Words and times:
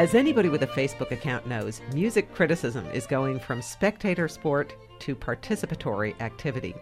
As 0.00 0.14
anybody 0.14 0.48
with 0.48 0.62
a 0.62 0.66
Facebook 0.66 1.10
account 1.10 1.46
knows, 1.46 1.82
music 1.92 2.32
criticism 2.34 2.86
is 2.86 3.06
going 3.06 3.38
from 3.38 3.60
spectator 3.60 4.28
sport 4.28 4.72
to 5.00 5.14
participatory 5.14 6.18
activity. 6.22 6.74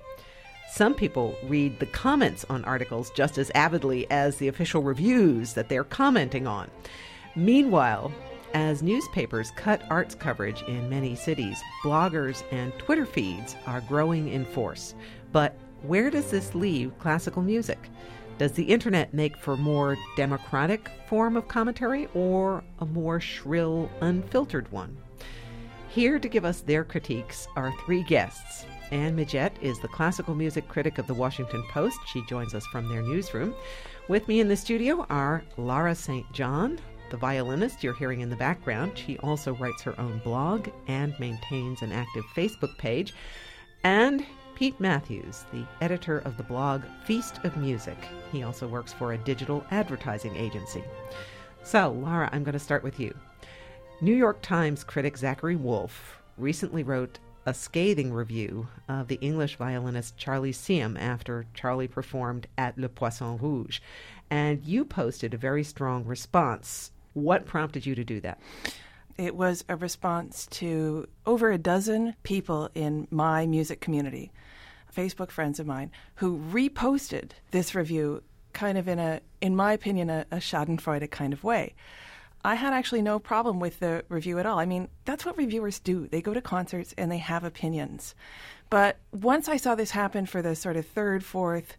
Some 0.71 0.95
people 0.95 1.35
read 1.43 1.81
the 1.81 1.87
comments 1.87 2.47
on 2.49 2.65
articles 2.65 3.11
just 3.11 3.37
as 3.37 3.51
avidly 3.57 4.09
as 4.13 4.37
the 4.37 4.47
official 4.47 4.83
reviews 4.83 5.55
that 5.55 5.69
they're 5.69 5.83
commenting 5.83 6.47
on. 6.47 6.71
Meanwhile, 7.35 8.13
as 8.55 8.85
newspapers 8.85 9.51
cut 9.57 9.83
arts 9.91 10.15
coverage 10.15 10.63
in 10.69 10.89
many 10.89 11.17
cities, 11.17 11.61
bloggers 11.83 12.45
and 12.53 12.73
Twitter 12.79 13.05
feeds 13.05 13.57
are 13.67 13.81
growing 13.81 14.29
in 14.29 14.45
force. 14.45 14.95
But 15.33 15.59
where 15.83 16.09
does 16.09 16.31
this 16.31 16.55
leave 16.55 16.97
classical 17.01 17.43
music? 17.43 17.81
Does 18.39 18.53
the 18.53 18.63
internet 18.63 19.13
make 19.13 19.37
for 19.37 19.57
more 19.57 19.99
democratic 20.17 20.89
form 21.09 21.37
of 21.37 21.49
commentary 21.49 22.09
or 22.15 22.63
a 22.79 22.87
more 22.87 23.19
shrill, 23.19 23.91
unfiltered 24.01 24.71
one? 24.71 24.97
Here 25.89 26.21
to 26.21 26.29
give 26.29 26.45
us 26.45 26.61
their 26.61 26.85
critiques 26.85 27.49
are 27.57 27.75
three 27.85 28.05
guests. 28.05 28.65
Anne 28.93 29.17
Midgette 29.17 29.61
is 29.61 29.81
the 29.81 29.89
classical 29.89 30.37
music 30.37 30.69
critic 30.69 30.99
of 30.99 31.09
the 31.09 31.15
Washington 31.15 31.65
Post. 31.71 31.99
She 32.07 32.25
joins 32.27 32.55
us 32.55 32.65
from 32.67 32.89
their 32.89 33.03
newsroom. 33.03 33.57
With 34.07 34.29
me 34.29 34.39
in 34.39 34.47
the 34.47 34.57
studio 34.57 35.05
are 35.11 35.43
Lara 35.57 35.97
St. 35.97 36.31
John, 36.33 36.79
the 37.11 37.17
violinist 37.17 37.83
you're 37.83 37.93
hearing 37.93 38.21
in 38.21 38.31
the 38.31 38.37
background. 38.37 38.97
She 38.97 39.19
also 39.19 39.55
writes 39.55 39.83
her 39.83 39.99
own 40.01 40.19
blog 40.19 40.69
and 40.87 41.19
maintains 41.19 41.83
an 41.83 41.91
active 41.91 42.25
Facebook 42.37 42.79
page. 42.79 43.15
And 43.83 44.25
Pete 44.59 44.81
Matthews, 44.81 45.45
the 45.53 45.65
editor 45.81 46.19
of 46.25 46.37
the 46.37 46.43
blog 46.43 46.83
Feast 47.05 47.39
of 47.45 47.57
Music. 47.57 47.97
He 48.33 48.43
also 48.43 48.67
works 48.67 48.93
for 48.93 49.13
a 49.13 49.19
digital 49.19 49.65
advertising 49.71 50.35
agency. 50.35 50.83
So, 51.63 51.93
Lara, 51.93 52.29
I'm 52.33 52.43
going 52.43 52.55
to 52.55 52.59
start 52.59 52.83
with 52.83 52.99
you. 52.99 53.15
New 54.01 54.17
York 54.17 54.43
Times 54.43 54.83
critic 54.83 55.17
Zachary 55.17 55.55
Woolfe 55.55 56.17
recently 56.37 56.83
wrote 56.83 57.21
a 57.47 57.55
scathing 57.55 58.13
review 58.13 58.67
of 58.89 59.07
the 59.07 59.21
English 59.21 59.55
violinist 59.55 60.17
Charlie 60.17 60.51
Siem 60.51 60.97
after 60.97 61.47
Charlie 61.55 61.87
performed 61.87 62.49
at 62.59 62.77
Le 62.77 62.89
Poisson 62.89 63.39
Rouge. 63.39 63.79
And 64.29 64.65
you 64.65 64.85
posted 64.85 65.35
a 65.35 65.39
very 65.39 65.63
strong 65.63 66.05
response. 66.05 66.91
What 67.13 67.47
prompted 67.47 67.87
you 67.87 67.95
to 67.95 68.03
do 68.03 68.21
that? 68.23 68.41
It 69.17 69.37
was 69.37 69.65
a 69.69 69.77
response 69.77 70.47
to 70.47 71.07
over 71.27 71.53
a 71.53 71.59
dozen 71.59 72.17
people 72.25 72.71
in 72.75 73.07
my 73.13 73.47
music 73.47 73.81
community 73.81 74.33
Facebook 74.95 75.31
friends 75.31 75.61
of 75.61 75.67
mine 75.67 75.91
who 76.17 76.39
reposted 76.39 77.31
this 77.51 77.75
review 77.75 78.23
kind 78.53 78.79
of 78.79 78.89
in 78.89 78.99
a, 78.99 79.21
in 79.41 79.55
my 79.55 79.73
opinion, 79.73 80.11
a, 80.11 80.27
a 80.31 80.37
Schadenfreude 80.37 81.11
kind 81.11 81.33
of 81.33 81.45
way. 81.45 81.75
I 82.45 82.55
had 82.55 82.73
actually 82.73 83.03
no 83.03 83.19
problem 83.19 83.61
with 83.61 83.81
the 83.81 84.05
review 84.09 84.39
at 84.39 84.47
all. 84.47 84.59
I 84.59 84.65
mean, 84.65 84.89
that's 85.05 85.27
what 85.27 85.37
reviewers 85.37 85.79
do. 85.81 86.07
They 86.07 86.23
go 86.23 86.35
to 86.35 86.41
concerts 86.41 86.95
and 86.97 87.11
they 87.11 87.19
have 87.19 87.45
opinions. 87.45 88.15
But 88.71 88.99
once 89.13 89.49
I 89.49 89.57
saw 89.57 89.75
this 89.75 89.91
happen 89.91 90.27
for 90.27 90.41
the 90.41 90.55
sort 90.55 90.77
of 90.77 90.87
third, 90.87 91.25
fourth, 91.25 91.77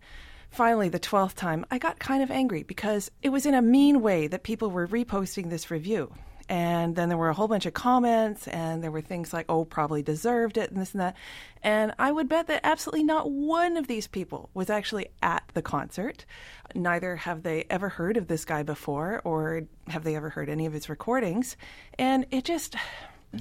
finally 0.52 0.90
the 0.90 1.00
12th 1.00 1.36
time, 1.36 1.66
I 1.72 1.78
got 1.78 2.00
kind 2.00 2.22
of 2.22 2.32
angry 2.32 2.64
because 2.64 3.10
it 3.22 3.30
was 3.30 3.46
in 3.46 3.54
a 3.54 3.62
mean 3.62 4.02
way 4.02 4.28
that 4.28 4.44
people 4.44 4.70
were 4.70 4.88
reposting 4.88 5.50
this 5.50 5.72
review. 5.72 6.14
And 6.50 6.95
then 6.95 7.09
there 7.09 7.17
were 7.17 7.30
a 7.30 7.33
whole 7.33 7.47
bunch 7.47 7.67
of 7.67 7.75
comments, 7.75 8.47
and 8.47 8.83
there 8.83 8.89
were 8.89 9.02
things 9.02 9.31
like, 9.31 9.45
oh, 9.47 9.66
probably 9.66 10.02
deserved 10.02 10.58
it, 10.58 10.72
and 10.72 10.81
this 10.81 10.94
and 10.94 11.02
that. 11.02 11.16
And 11.61 11.94
I 12.00 12.11
would 12.11 12.28
bet 12.28 12.47
that 12.47 12.61
absolutely 12.64 13.03
not 13.03 13.30
one 13.30 13.78
of 13.78 13.86
these 13.86 14.08
people 14.08 14.50
was 14.56 14.69
actually 14.69 15.09
at 15.22 15.44
the 15.53 15.61
concert. 15.61 16.25
Neither 16.73 17.17
have 17.17 17.44
they 17.44 17.66
ever 17.69 17.89
heard 17.89 18.17
of 18.17 18.28
this 18.28 18.45
guy 18.45 18.64
before, 18.64 19.22
or 19.23 19.67
have 19.88 20.03
they 20.03 20.16
ever 20.16 20.29
heard 20.29 20.50
any 20.50 20.66
of 20.66 20.74
his 20.74 20.90
recordings. 20.90 21.56
And 21.97 22.25
it 22.31 22.44
just. 22.44 22.75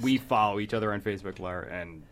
We 0.03 0.19
follow 0.19 0.59
each 0.59 0.75
other 0.75 0.93
on 0.93 1.01
Facebook, 1.01 1.39
Lara, 1.39 1.67
and 1.67 2.03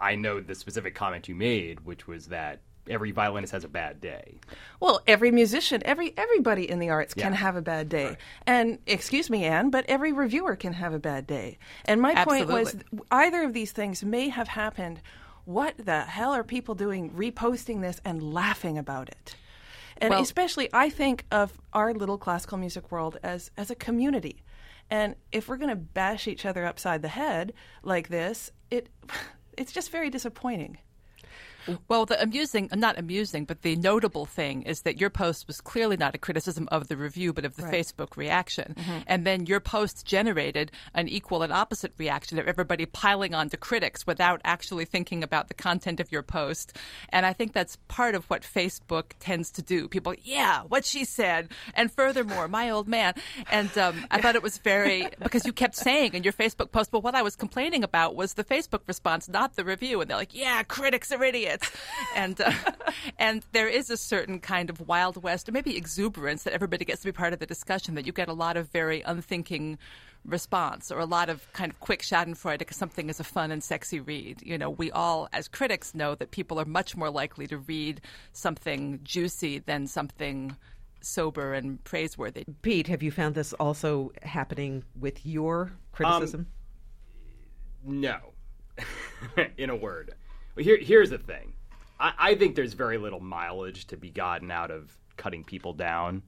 I 0.00 0.14
know 0.14 0.40
the 0.40 0.54
specific 0.54 0.94
comment 0.94 1.28
you 1.28 1.34
made, 1.34 1.80
which 1.80 2.06
was 2.06 2.28
that 2.28 2.60
every 2.90 3.10
violinist 3.10 3.52
has 3.52 3.64
a 3.64 3.68
bad 3.68 4.00
day. 4.00 4.40
Well, 4.80 5.00
every 5.06 5.30
musician, 5.30 5.82
every 5.84 6.14
everybody 6.16 6.68
in 6.68 6.78
the 6.78 6.90
arts 6.90 7.14
Yeah. 7.16 7.24
can 7.24 7.32
have 7.34 7.56
a 7.56 7.62
bad 7.62 7.88
day. 7.88 8.06
Right. 8.06 8.16
And 8.46 8.78
excuse 8.86 9.30
me, 9.30 9.44
Anne, 9.44 9.70
but 9.70 9.84
every 9.88 10.12
reviewer 10.12 10.56
can 10.56 10.72
have 10.74 10.92
a 10.94 10.98
bad 10.98 11.26
day. 11.26 11.58
And 11.84 12.00
my 12.00 12.24
point 12.24 12.48
was 12.48 12.76
either 13.10 13.42
of 13.42 13.52
these 13.52 13.72
things 13.72 14.04
may 14.04 14.28
have 14.28 14.48
happened. 14.48 15.00
What 15.44 15.74
the 15.78 16.02
hell 16.02 16.32
are 16.32 16.44
people 16.44 16.74
doing 16.74 17.10
reposting 17.10 17.80
this 17.80 18.00
and 18.04 18.22
laughing 18.34 18.76
about 18.76 19.08
it? 19.08 19.36
And 19.96 20.10
Well- 20.10 20.22
especially 20.22 20.68
I 20.72 20.90
think 20.90 21.24
of 21.30 21.58
our 21.72 21.92
little 21.94 22.18
classical 22.18 22.58
music 22.58 22.90
world 22.92 23.18
as 23.22 23.50
as 23.56 23.70
a 23.70 23.74
community. 23.74 24.42
And 24.90 25.16
if 25.32 25.48
we're 25.48 25.58
going 25.58 25.68
to 25.70 25.76
bash 25.76 26.26
each 26.26 26.46
other 26.46 26.64
upside 26.64 27.02
the 27.02 27.08
head 27.08 27.52
like 27.82 28.08
this, 28.08 28.50
it 28.70 28.88
it's 29.56 29.72
just 29.72 29.90
very 29.90 30.08
disappointing. 30.10 30.78
Well, 31.88 32.06
the 32.06 32.20
amusing, 32.22 32.68
not 32.74 32.98
amusing, 32.98 33.44
but 33.44 33.62
the 33.62 33.76
notable 33.76 34.26
thing 34.26 34.62
is 34.62 34.82
that 34.82 35.00
your 35.00 35.10
post 35.10 35.46
was 35.46 35.60
clearly 35.60 35.96
not 35.96 36.14
a 36.14 36.18
criticism 36.18 36.68
of 36.70 36.88
the 36.88 36.96
review, 36.96 37.32
but 37.32 37.44
of 37.44 37.56
the 37.56 37.62
Right. 37.64 37.74
Facebook 37.74 38.16
reaction. 38.16 38.74
And 39.06 39.26
then 39.26 39.46
your 39.46 39.60
post 39.60 40.06
generated 40.06 40.72
an 40.94 41.08
equal 41.08 41.42
and 41.42 41.52
opposite 41.52 41.92
reaction 41.98 42.38
of 42.38 42.46
everybody 42.48 42.86
piling 42.86 43.34
on 43.34 43.48
to 43.50 43.56
critics 43.56 44.06
without 44.06 44.40
actually 44.44 44.84
thinking 44.84 45.22
about 45.22 45.48
the 45.48 45.54
content 45.54 46.00
of 46.00 46.10
your 46.10 46.22
post. 46.22 46.76
And 47.10 47.26
I 47.26 47.32
think 47.32 47.52
that's 47.52 47.76
part 47.88 48.14
of 48.14 48.24
what 48.26 48.42
Facebook 48.42 49.12
tends 49.20 49.50
to 49.52 49.62
do. 49.62 49.88
People, 49.88 50.14
yeah, 50.22 50.62
what 50.62 50.84
she 50.84 51.04
said. 51.04 51.50
And 51.74 51.92
furthermore, 51.92 52.48
my 52.48 52.70
old 52.70 52.88
man. 52.88 53.14
And 53.50 53.76
um, 53.76 54.04
I 54.10 54.20
thought 54.20 54.34
it 54.36 54.42
was 54.42 54.58
very, 54.58 55.08
because 55.22 55.44
you 55.44 55.52
kept 55.52 55.76
saying 55.76 56.14
in 56.14 56.22
your 56.22 56.32
Facebook 56.32 56.72
post, 56.72 56.92
well, 56.92 57.02
what 57.02 57.14
I 57.14 57.22
was 57.22 57.36
complaining 57.36 57.84
about 57.84 58.14
was 58.14 58.34
the 58.34 58.44
Facebook 58.44 58.80
response, 58.86 59.28
not 59.28 59.56
the 59.56 59.64
review. 59.64 60.00
And 60.00 60.08
they're 60.10 60.16
like, 60.16 60.34
yeah, 60.34 60.62
critics 60.62 61.12
are 61.12 61.22
idiots. 61.22 61.57
And 62.16 62.40
uh, 62.40 62.52
and 63.18 63.44
there 63.52 63.68
is 63.68 63.90
a 63.90 63.96
certain 63.96 64.40
kind 64.40 64.70
of 64.70 64.86
wild 64.86 65.22
west, 65.22 65.48
or 65.48 65.52
maybe 65.52 65.76
exuberance 65.76 66.42
that 66.44 66.52
everybody 66.52 66.84
gets 66.84 67.02
to 67.02 67.08
be 67.08 67.12
part 67.12 67.32
of 67.32 67.38
the 67.38 67.46
discussion. 67.46 67.94
That 67.94 68.06
you 68.06 68.12
get 68.12 68.28
a 68.28 68.32
lot 68.32 68.56
of 68.56 68.68
very 68.70 69.02
unthinking 69.02 69.78
response, 70.24 70.90
or 70.90 70.98
a 70.98 71.06
lot 71.06 71.28
of 71.28 71.50
kind 71.52 71.70
of 71.72 71.80
quick 71.80 72.02
Schadenfreude 72.02 72.58
because 72.58 72.76
something 72.76 73.08
is 73.08 73.20
a 73.20 73.24
fun 73.24 73.50
and 73.50 73.62
sexy 73.62 74.00
read. 74.00 74.42
You 74.42 74.58
know, 74.58 74.70
we 74.70 74.90
all, 74.90 75.28
as 75.32 75.48
critics, 75.48 75.94
know 75.94 76.14
that 76.16 76.30
people 76.30 76.60
are 76.60 76.64
much 76.64 76.96
more 76.96 77.10
likely 77.10 77.46
to 77.48 77.58
read 77.58 78.00
something 78.32 79.00
juicy 79.02 79.58
than 79.58 79.86
something 79.86 80.56
sober 81.00 81.54
and 81.54 81.82
praiseworthy. 81.84 82.44
Pete, 82.62 82.88
have 82.88 83.02
you 83.02 83.10
found 83.10 83.34
this 83.34 83.52
also 83.54 84.12
happening 84.22 84.84
with 84.98 85.24
your 85.24 85.72
criticism? 85.92 86.46
No, 87.84 88.18
in 89.56 89.70
a 89.70 89.76
word. 89.76 90.14
Well, 90.58 90.64
here, 90.64 90.78
here's 90.78 91.10
the 91.10 91.18
thing. 91.18 91.52
I, 92.00 92.12
I 92.18 92.34
think 92.34 92.56
there's 92.56 92.72
very 92.72 92.98
little 92.98 93.20
mileage 93.20 93.86
to 93.86 93.96
be 93.96 94.10
gotten 94.10 94.50
out 94.50 94.72
of 94.72 94.98
cutting 95.16 95.44
people 95.44 95.72
down. 95.72 96.20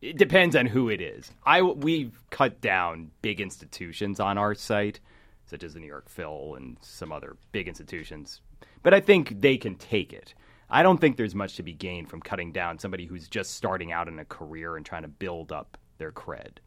It 0.00 0.16
depends 0.16 0.56
on 0.56 0.64
who 0.64 0.88
it 0.88 1.02
is. 1.02 1.30
I 1.44 1.60
we've 1.60 2.18
cut 2.30 2.62
down 2.62 3.10
big 3.20 3.38
institutions 3.38 4.18
on 4.18 4.38
our 4.38 4.54
site, 4.54 5.00
such 5.44 5.62
as 5.62 5.74
the 5.74 5.80
New 5.80 5.86
York 5.86 6.08
Phil 6.08 6.54
and 6.56 6.78
some 6.80 7.12
other 7.12 7.36
big 7.52 7.68
institutions, 7.68 8.40
but 8.82 8.94
I 8.94 9.00
think 9.00 9.42
they 9.42 9.58
can 9.58 9.74
take 9.74 10.14
it. 10.14 10.32
I 10.70 10.82
don't 10.82 10.98
think 10.98 11.18
there's 11.18 11.34
much 11.34 11.56
to 11.56 11.62
be 11.62 11.74
gained 11.74 12.08
from 12.08 12.22
cutting 12.22 12.52
down 12.52 12.78
somebody 12.78 13.04
who's 13.04 13.28
just 13.28 13.56
starting 13.56 13.92
out 13.92 14.08
in 14.08 14.18
a 14.18 14.24
career 14.24 14.78
and 14.78 14.86
trying 14.86 15.02
to 15.02 15.08
build 15.08 15.52
up 15.52 15.76
their 15.98 16.12
cred. 16.12 16.60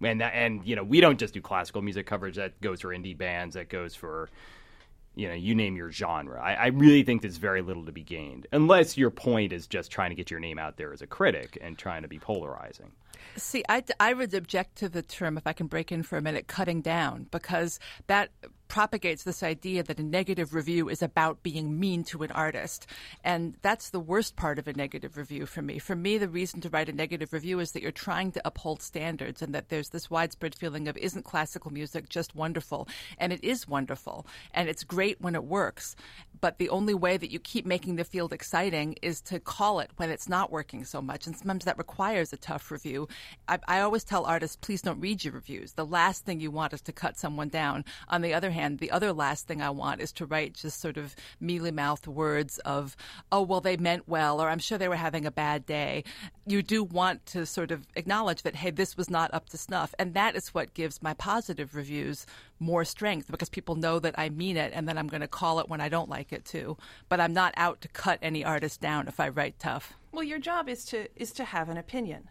And 0.00 0.22
that, 0.22 0.32
and 0.34 0.66
you 0.66 0.76
know, 0.76 0.82
we 0.82 1.02
don't 1.02 1.18
just 1.18 1.34
do 1.34 1.42
classical 1.42 1.82
music 1.82 2.06
coverage. 2.06 2.36
That 2.36 2.58
goes 2.62 2.80
for 2.80 2.88
indie 2.88 3.16
bands. 3.16 3.54
That 3.54 3.68
goes 3.68 3.94
for 3.94 4.30
you 5.14 5.28
know, 5.28 5.34
you 5.34 5.54
name 5.54 5.76
your 5.76 5.90
genre. 5.90 6.40
I, 6.42 6.54
I 6.54 6.66
really 6.66 7.02
think 7.02 7.22
there's 7.22 7.36
very 7.36 7.62
little 7.62 7.84
to 7.86 7.92
be 7.92 8.02
gained, 8.02 8.46
unless 8.52 8.96
your 8.96 9.10
point 9.10 9.52
is 9.52 9.66
just 9.66 9.90
trying 9.90 10.10
to 10.10 10.16
get 10.16 10.30
your 10.30 10.40
name 10.40 10.58
out 10.58 10.76
there 10.76 10.92
as 10.92 11.02
a 11.02 11.06
critic 11.06 11.58
and 11.60 11.78
trying 11.78 12.02
to 12.02 12.08
be 12.08 12.18
polarizing. 12.18 12.92
See, 13.36 13.64
I, 13.68 13.82
I 13.98 14.14
would 14.14 14.34
object 14.34 14.76
to 14.76 14.88
the 14.88 15.02
term, 15.02 15.36
if 15.36 15.46
I 15.46 15.52
can 15.52 15.66
break 15.66 15.92
in 15.92 16.02
for 16.02 16.16
a 16.16 16.22
minute, 16.22 16.46
cutting 16.46 16.80
down, 16.80 17.26
because 17.30 17.78
that 18.06 18.30
propagates 18.68 19.22
this 19.22 19.42
idea 19.42 19.82
that 19.82 20.00
a 20.00 20.02
negative 20.02 20.54
review 20.54 20.88
is 20.88 21.02
about 21.02 21.42
being 21.42 21.78
mean 21.78 22.02
to 22.02 22.22
an 22.22 22.32
artist. 22.32 22.86
And 23.22 23.56
that's 23.62 23.90
the 23.90 24.00
worst 24.00 24.36
part 24.36 24.58
of 24.58 24.66
a 24.66 24.72
negative 24.72 25.16
review 25.16 25.46
for 25.46 25.62
me. 25.62 25.78
For 25.78 25.94
me, 25.94 26.18
the 26.18 26.28
reason 26.28 26.60
to 26.62 26.68
write 26.70 26.88
a 26.88 26.92
negative 26.92 27.32
review 27.32 27.60
is 27.60 27.72
that 27.72 27.82
you're 27.82 27.92
trying 27.92 28.32
to 28.32 28.42
uphold 28.44 28.82
standards 28.82 29.42
and 29.42 29.54
that 29.54 29.68
there's 29.68 29.90
this 29.90 30.10
widespread 30.10 30.54
feeling 30.54 30.88
of 30.88 30.96
isn't 30.96 31.24
classical 31.24 31.72
music 31.72 32.08
just 32.08 32.34
wonderful? 32.34 32.88
And 33.18 33.32
it 33.32 33.44
is 33.44 33.68
wonderful. 33.68 34.26
And 34.52 34.68
it's 34.68 34.82
great 34.82 35.20
when 35.20 35.34
it 35.34 35.44
works. 35.44 35.94
But 36.40 36.58
the 36.58 36.70
only 36.70 36.94
way 36.94 37.16
that 37.16 37.30
you 37.30 37.38
keep 37.38 37.66
making 37.66 37.96
the 37.96 38.04
field 38.04 38.32
exciting 38.32 38.96
is 39.02 39.20
to 39.22 39.38
call 39.38 39.80
it 39.80 39.90
when 39.96 40.10
it's 40.10 40.28
not 40.28 40.50
working 40.50 40.84
so 40.84 41.00
much. 41.00 41.26
And 41.26 41.36
sometimes 41.36 41.64
that 41.64 41.78
requires 41.78 42.32
a 42.32 42.36
tough 42.36 42.70
review. 42.70 43.03
I, 43.48 43.58
I 43.66 43.80
always 43.80 44.04
tell 44.04 44.24
artists, 44.24 44.56
please 44.56 44.82
don't 44.82 45.00
read 45.00 45.24
your 45.24 45.32
reviews. 45.32 45.72
The 45.72 45.86
last 45.86 46.24
thing 46.24 46.40
you 46.40 46.50
want 46.50 46.72
is 46.72 46.80
to 46.82 46.92
cut 46.92 47.18
someone 47.18 47.48
down. 47.48 47.84
On 48.08 48.22
the 48.22 48.34
other 48.34 48.50
hand, 48.50 48.78
the 48.78 48.90
other 48.90 49.12
last 49.12 49.46
thing 49.46 49.62
I 49.62 49.70
want 49.70 50.00
is 50.00 50.12
to 50.12 50.26
write 50.26 50.54
just 50.54 50.80
sort 50.80 50.96
of 50.96 51.14
mealy 51.40 51.70
mouthed 51.70 52.06
words 52.06 52.58
of, 52.60 52.96
oh, 53.32 53.42
well, 53.42 53.60
they 53.60 53.76
meant 53.76 54.08
well, 54.08 54.40
or 54.40 54.48
I'm 54.48 54.58
sure 54.58 54.78
they 54.78 54.88
were 54.88 54.96
having 54.96 55.26
a 55.26 55.30
bad 55.30 55.66
day. 55.66 56.04
You 56.46 56.62
do 56.62 56.84
want 56.84 57.24
to 57.26 57.46
sort 57.46 57.70
of 57.70 57.86
acknowledge 57.96 58.42
that, 58.42 58.56
hey, 58.56 58.70
this 58.70 58.96
was 58.96 59.10
not 59.10 59.32
up 59.32 59.48
to 59.50 59.58
snuff. 59.58 59.94
And 59.98 60.14
that 60.14 60.36
is 60.36 60.54
what 60.54 60.74
gives 60.74 61.02
my 61.02 61.14
positive 61.14 61.74
reviews 61.74 62.26
more 62.58 62.84
strength 62.84 63.30
because 63.30 63.48
people 63.48 63.74
know 63.76 63.98
that 63.98 64.14
I 64.18 64.28
mean 64.28 64.56
it 64.56 64.72
and 64.74 64.88
that 64.88 64.98
I'm 64.98 65.08
going 65.08 65.20
to 65.20 65.28
call 65.28 65.60
it 65.60 65.68
when 65.68 65.80
I 65.80 65.88
don't 65.88 66.08
like 66.08 66.32
it 66.32 66.44
too. 66.44 66.76
But 67.08 67.20
I'm 67.20 67.32
not 67.32 67.54
out 67.56 67.80
to 67.82 67.88
cut 67.88 68.18
any 68.22 68.44
artist 68.44 68.80
down 68.80 69.08
if 69.08 69.20
I 69.20 69.28
write 69.28 69.58
tough. 69.58 69.94
Well, 70.12 70.22
your 70.22 70.38
job 70.38 70.68
is 70.68 70.84
to 70.86 71.08
is 71.20 71.32
to 71.32 71.44
have 71.44 71.68
an 71.68 71.76
opinion, 71.76 72.28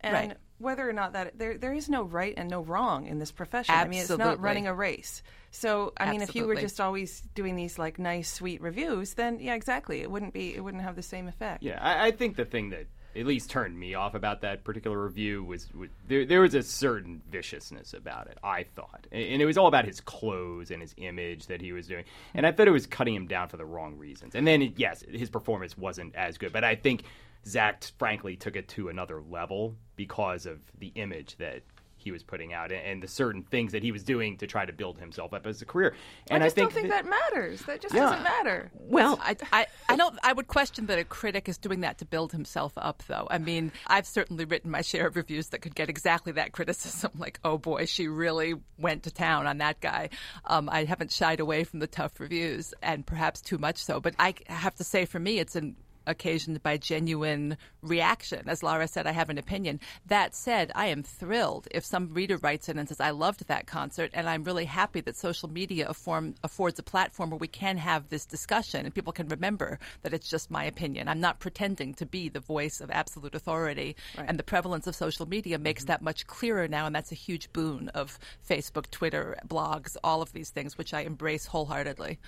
and 0.00 0.14
Right. 0.14 0.36
whether 0.58 0.88
or 0.88 0.92
not 0.92 1.12
that 1.14 1.38
there 1.38 1.56
there 1.56 1.72
is 1.72 1.88
no 1.88 2.02
right 2.02 2.34
and 2.36 2.50
no 2.50 2.62
wrong 2.62 3.06
in 3.06 3.18
this 3.18 3.32
profession. 3.32 3.74
I 3.74 3.86
mean, 3.86 4.00
it's 4.00 4.10
not 4.10 4.40
running 4.40 4.66
a 4.66 4.74
race. 4.74 5.22
So, 5.50 5.92
I 5.96 6.10
mean, 6.10 6.22
if 6.22 6.34
you 6.34 6.46
were 6.46 6.54
just 6.54 6.80
always 6.80 7.22
doing 7.34 7.56
these 7.56 7.78
like 7.78 7.98
nice, 7.98 8.32
sweet 8.32 8.60
reviews, 8.60 9.14
then 9.14 9.40
yeah, 9.40 9.54
exactly, 9.54 10.00
it 10.00 10.10
wouldn't 10.10 10.32
be 10.32 10.54
it 10.54 10.60
wouldn't 10.60 10.82
have 10.82 10.96
the 10.96 11.02
same 11.02 11.28
effect. 11.28 11.62
Yeah, 11.62 11.78
I, 11.82 12.08
I 12.08 12.10
think 12.12 12.36
the 12.36 12.44
thing 12.44 12.70
that 12.70 12.86
at 13.16 13.26
least 13.26 13.50
turned 13.50 13.76
me 13.76 13.94
off 13.94 14.14
about 14.14 14.42
that 14.42 14.62
particular 14.62 15.02
review 15.02 15.42
was, 15.42 15.66
was 15.74 15.88
there, 16.06 16.24
there 16.24 16.42
was 16.42 16.54
a 16.54 16.62
certain 16.62 17.20
viciousness 17.28 17.92
about 17.92 18.28
it. 18.28 18.38
I 18.44 18.62
thought, 18.62 19.08
and, 19.10 19.20
and 19.20 19.42
it 19.42 19.46
was 19.46 19.58
all 19.58 19.66
about 19.66 19.84
his 19.84 20.00
clothes 20.00 20.70
and 20.70 20.80
his 20.80 20.94
image 20.96 21.48
that 21.48 21.60
he 21.60 21.72
was 21.72 21.88
doing, 21.88 22.04
and 22.34 22.46
I 22.46 22.52
thought 22.52 22.68
it 22.68 22.72
was 22.72 22.86
cutting 22.86 23.16
him 23.16 23.26
down 23.26 23.48
for 23.48 23.56
the 23.56 23.64
wrong 23.64 23.96
reasons. 23.98 24.36
And 24.36 24.46
then, 24.46 24.74
yes, 24.76 25.02
his 25.10 25.28
performance 25.28 25.76
wasn't 25.76 26.14
as 26.14 26.38
good, 26.38 26.52
but 26.52 26.62
I 26.62 26.76
think 26.76 27.02
Zach 27.46 27.84
frankly 27.98 28.36
took 28.36 28.56
it 28.56 28.68
to 28.68 28.88
another 28.88 29.20
level 29.22 29.76
because 29.96 30.46
of 30.46 30.58
the 30.78 30.88
image 30.94 31.36
that. 31.38 31.62
He 32.02 32.12
was 32.12 32.22
putting 32.22 32.54
out 32.54 32.72
and, 32.72 32.80
and 32.80 33.02
the 33.02 33.08
certain 33.08 33.42
things 33.42 33.72
that 33.72 33.82
he 33.82 33.92
was 33.92 34.02
doing 34.02 34.38
to 34.38 34.46
try 34.46 34.64
to 34.64 34.72
build 34.72 34.96
himself 34.98 35.34
up 35.34 35.46
as 35.46 35.60
a 35.60 35.66
career, 35.66 35.94
and 36.30 36.42
I 36.42 36.46
just 36.46 36.56
think 36.56 36.70
don't 36.70 36.74
think 36.80 36.88
that- 36.88 37.04
that, 37.04 37.10
matters. 37.34 37.60
That 37.64 37.82
just 37.82 37.94
Yeah. 37.94 38.04
doesn't 38.04 38.22
matter. 38.22 38.70
Well, 38.72 39.18
I, 39.22 39.36
I, 39.52 39.66
I 39.86 39.96
don't. 39.96 40.18
I 40.22 40.32
would 40.32 40.48
question 40.48 40.86
that 40.86 40.98
a 40.98 41.04
critic 41.04 41.46
is 41.46 41.58
doing 41.58 41.80
that 41.80 41.98
to 41.98 42.06
build 42.06 42.32
himself 42.32 42.72
up, 42.78 43.02
though. 43.06 43.28
I 43.30 43.36
mean, 43.36 43.70
I've 43.86 44.06
certainly 44.06 44.46
written 44.46 44.70
my 44.70 44.80
share 44.80 45.08
of 45.08 45.14
reviews 45.16 45.48
that 45.48 45.58
could 45.58 45.74
get 45.74 45.90
exactly 45.90 46.32
that 46.32 46.52
criticism, 46.52 47.10
like, 47.18 47.38
"Oh 47.44 47.58
boy, 47.58 47.84
she 47.84 48.08
really 48.08 48.54
went 48.78 49.02
to 49.02 49.10
town 49.10 49.46
on 49.46 49.58
that 49.58 49.82
guy." 49.82 50.08
Um, 50.46 50.70
I 50.70 50.84
haven't 50.84 51.12
shied 51.12 51.38
away 51.38 51.64
from 51.64 51.80
the 51.80 51.86
tough 51.86 52.18
reviews, 52.18 52.72
and 52.80 53.04
perhaps 53.06 53.42
too 53.42 53.58
much 53.58 53.76
so. 53.76 54.00
But 54.00 54.14
I 54.18 54.36
have 54.46 54.74
to 54.76 54.84
say, 54.84 55.04
for 55.04 55.18
me, 55.18 55.38
it's 55.38 55.54
an 55.54 55.76
occasioned 56.10 56.62
by 56.62 56.76
genuine 56.76 57.56
reaction. 57.82 58.48
As 58.48 58.62
Laura 58.62 58.86
said, 58.86 59.06
I 59.06 59.12
have 59.12 59.30
an 59.30 59.38
opinion. 59.38 59.80
That 60.06 60.34
said, 60.34 60.70
I 60.74 60.86
am 60.86 61.02
thrilled 61.02 61.68
if 61.70 61.84
some 61.84 62.12
reader 62.12 62.36
writes 62.36 62.68
in 62.68 62.78
and 62.78 62.88
says, 62.88 63.00
I 63.00 63.10
loved 63.10 63.46
that 63.46 63.66
concert, 63.66 64.10
and 64.12 64.28
I'm 64.28 64.44
really 64.44 64.66
happy 64.66 65.00
that 65.00 65.16
social 65.16 65.48
media 65.48 65.88
afform, 65.88 66.34
affords 66.44 66.78
a 66.78 66.82
platform 66.82 67.30
where 67.30 67.38
we 67.38 67.48
can 67.48 67.78
have 67.78 68.08
this 68.08 68.26
discussion 68.26 68.84
and 68.84 68.94
people 68.94 69.12
can 69.12 69.28
remember 69.28 69.78
that 70.02 70.12
it's 70.12 70.28
just 70.28 70.50
my 70.50 70.64
opinion. 70.64 71.08
I'm 71.08 71.20
not 71.20 71.40
pretending 71.40 71.94
to 71.94 72.06
be 72.06 72.28
the 72.28 72.40
voice 72.40 72.80
of 72.80 72.90
absolute 72.90 73.34
authority. 73.34 73.96
And 74.16 74.38
the 74.38 74.42
prevalence 74.42 74.86
of 74.86 74.94
social 74.94 75.26
media 75.26 75.58
makes 75.58 75.82
mm-hmm. 75.82 75.88
that 75.92 76.02
much 76.02 76.26
clearer 76.26 76.68
now, 76.68 76.86
and 76.86 76.94
that's 76.94 77.12
a 77.12 77.16
huge 77.16 77.52
boon 77.52 77.88
of 77.90 78.18
Facebook, 78.48 78.90
Twitter, 78.90 79.36
blogs, 79.46 79.96
all 80.02 80.22
of 80.22 80.32
these 80.32 80.50
things, 80.50 80.76
which 80.76 80.92
I 80.92 81.02
embrace 81.02 81.46
wholeheartedly. 81.46 82.18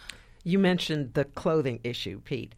You 0.45 0.59
mentioned 0.59 1.15
the 1.15 1.25
clothing 1.25 1.81
issue, 1.85 2.21
Pete. 2.21 2.55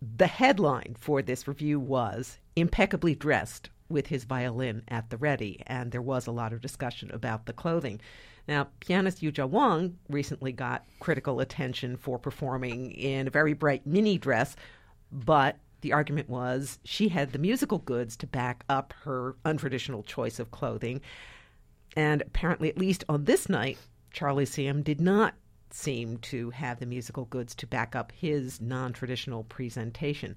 The 0.00 0.26
headline 0.26 0.96
for 0.98 1.22
this 1.22 1.48
review 1.48 1.80
was 1.80 2.38
impeccably 2.54 3.14
dressed 3.14 3.70
with 3.88 4.06
his 4.06 4.24
violin 4.24 4.82
at 4.88 5.10
the 5.10 5.16
ready, 5.16 5.62
and 5.66 5.90
there 5.90 6.02
was 6.02 6.26
a 6.26 6.32
lot 6.32 6.52
of 6.52 6.60
discussion 6.60 7.10
about 7.12 7.46
the 7.46 7.52
clothing. 7.52 8.00
Now, 8.46 8.68
pianist 8.80 9.22
Yuja 9.22 9.48
Wang 9.48 9.98
recently 10.08 10.52
got 10.52 10.84
critical 11.00 11.40
attention 11.40 11.96
for 11.96 12.18
performing 12.18 12.92
in 12.92 13.26
a 13.26 13.30
very 13.30 13.52
bright 13.52 13.86
mini 13.86 14.18
dress, 14.18 14.54
but 15.10 15.56
the 15.80 15.92
argument 15.92 16.28
was 16.28 16.78
she 16.84 17.08
had 17.08 17.32
the 17.32 17.38
musical 17.38 17.78
goods 17.78 18.16
to 18.18 18.26
back 18.26 18.64
up 18.68 18.94
her 19.02 19.36
untraditional 19.44 20.04
choice 20.04 20.38
of 20.38 20.50
clothing. 20.50 21.00
And 21.96 22.22
apparently, 22.22 22.68
at 22.68 22.78
least 22.78 23.04
on 23.08 23.24
this 23.24 23.48
night, 23.48 23.78
Charlie 24.12 24.46
Siem 24.46 24.82
did 24.82 25.00
not 25.00 25.34
seem 25.74 26.18
to 26.18 26.50
have 26.50 26.78
the 26.78 26.86
musical 26.86 27.24
goods 27.24 27.54
to 27.56 27.66
back 27.66 27.96
up 27.96 28.12
his 28.12 28.60
non 28.60 28.92
traditional 28.92 29.42
presentation. 29.44 30.36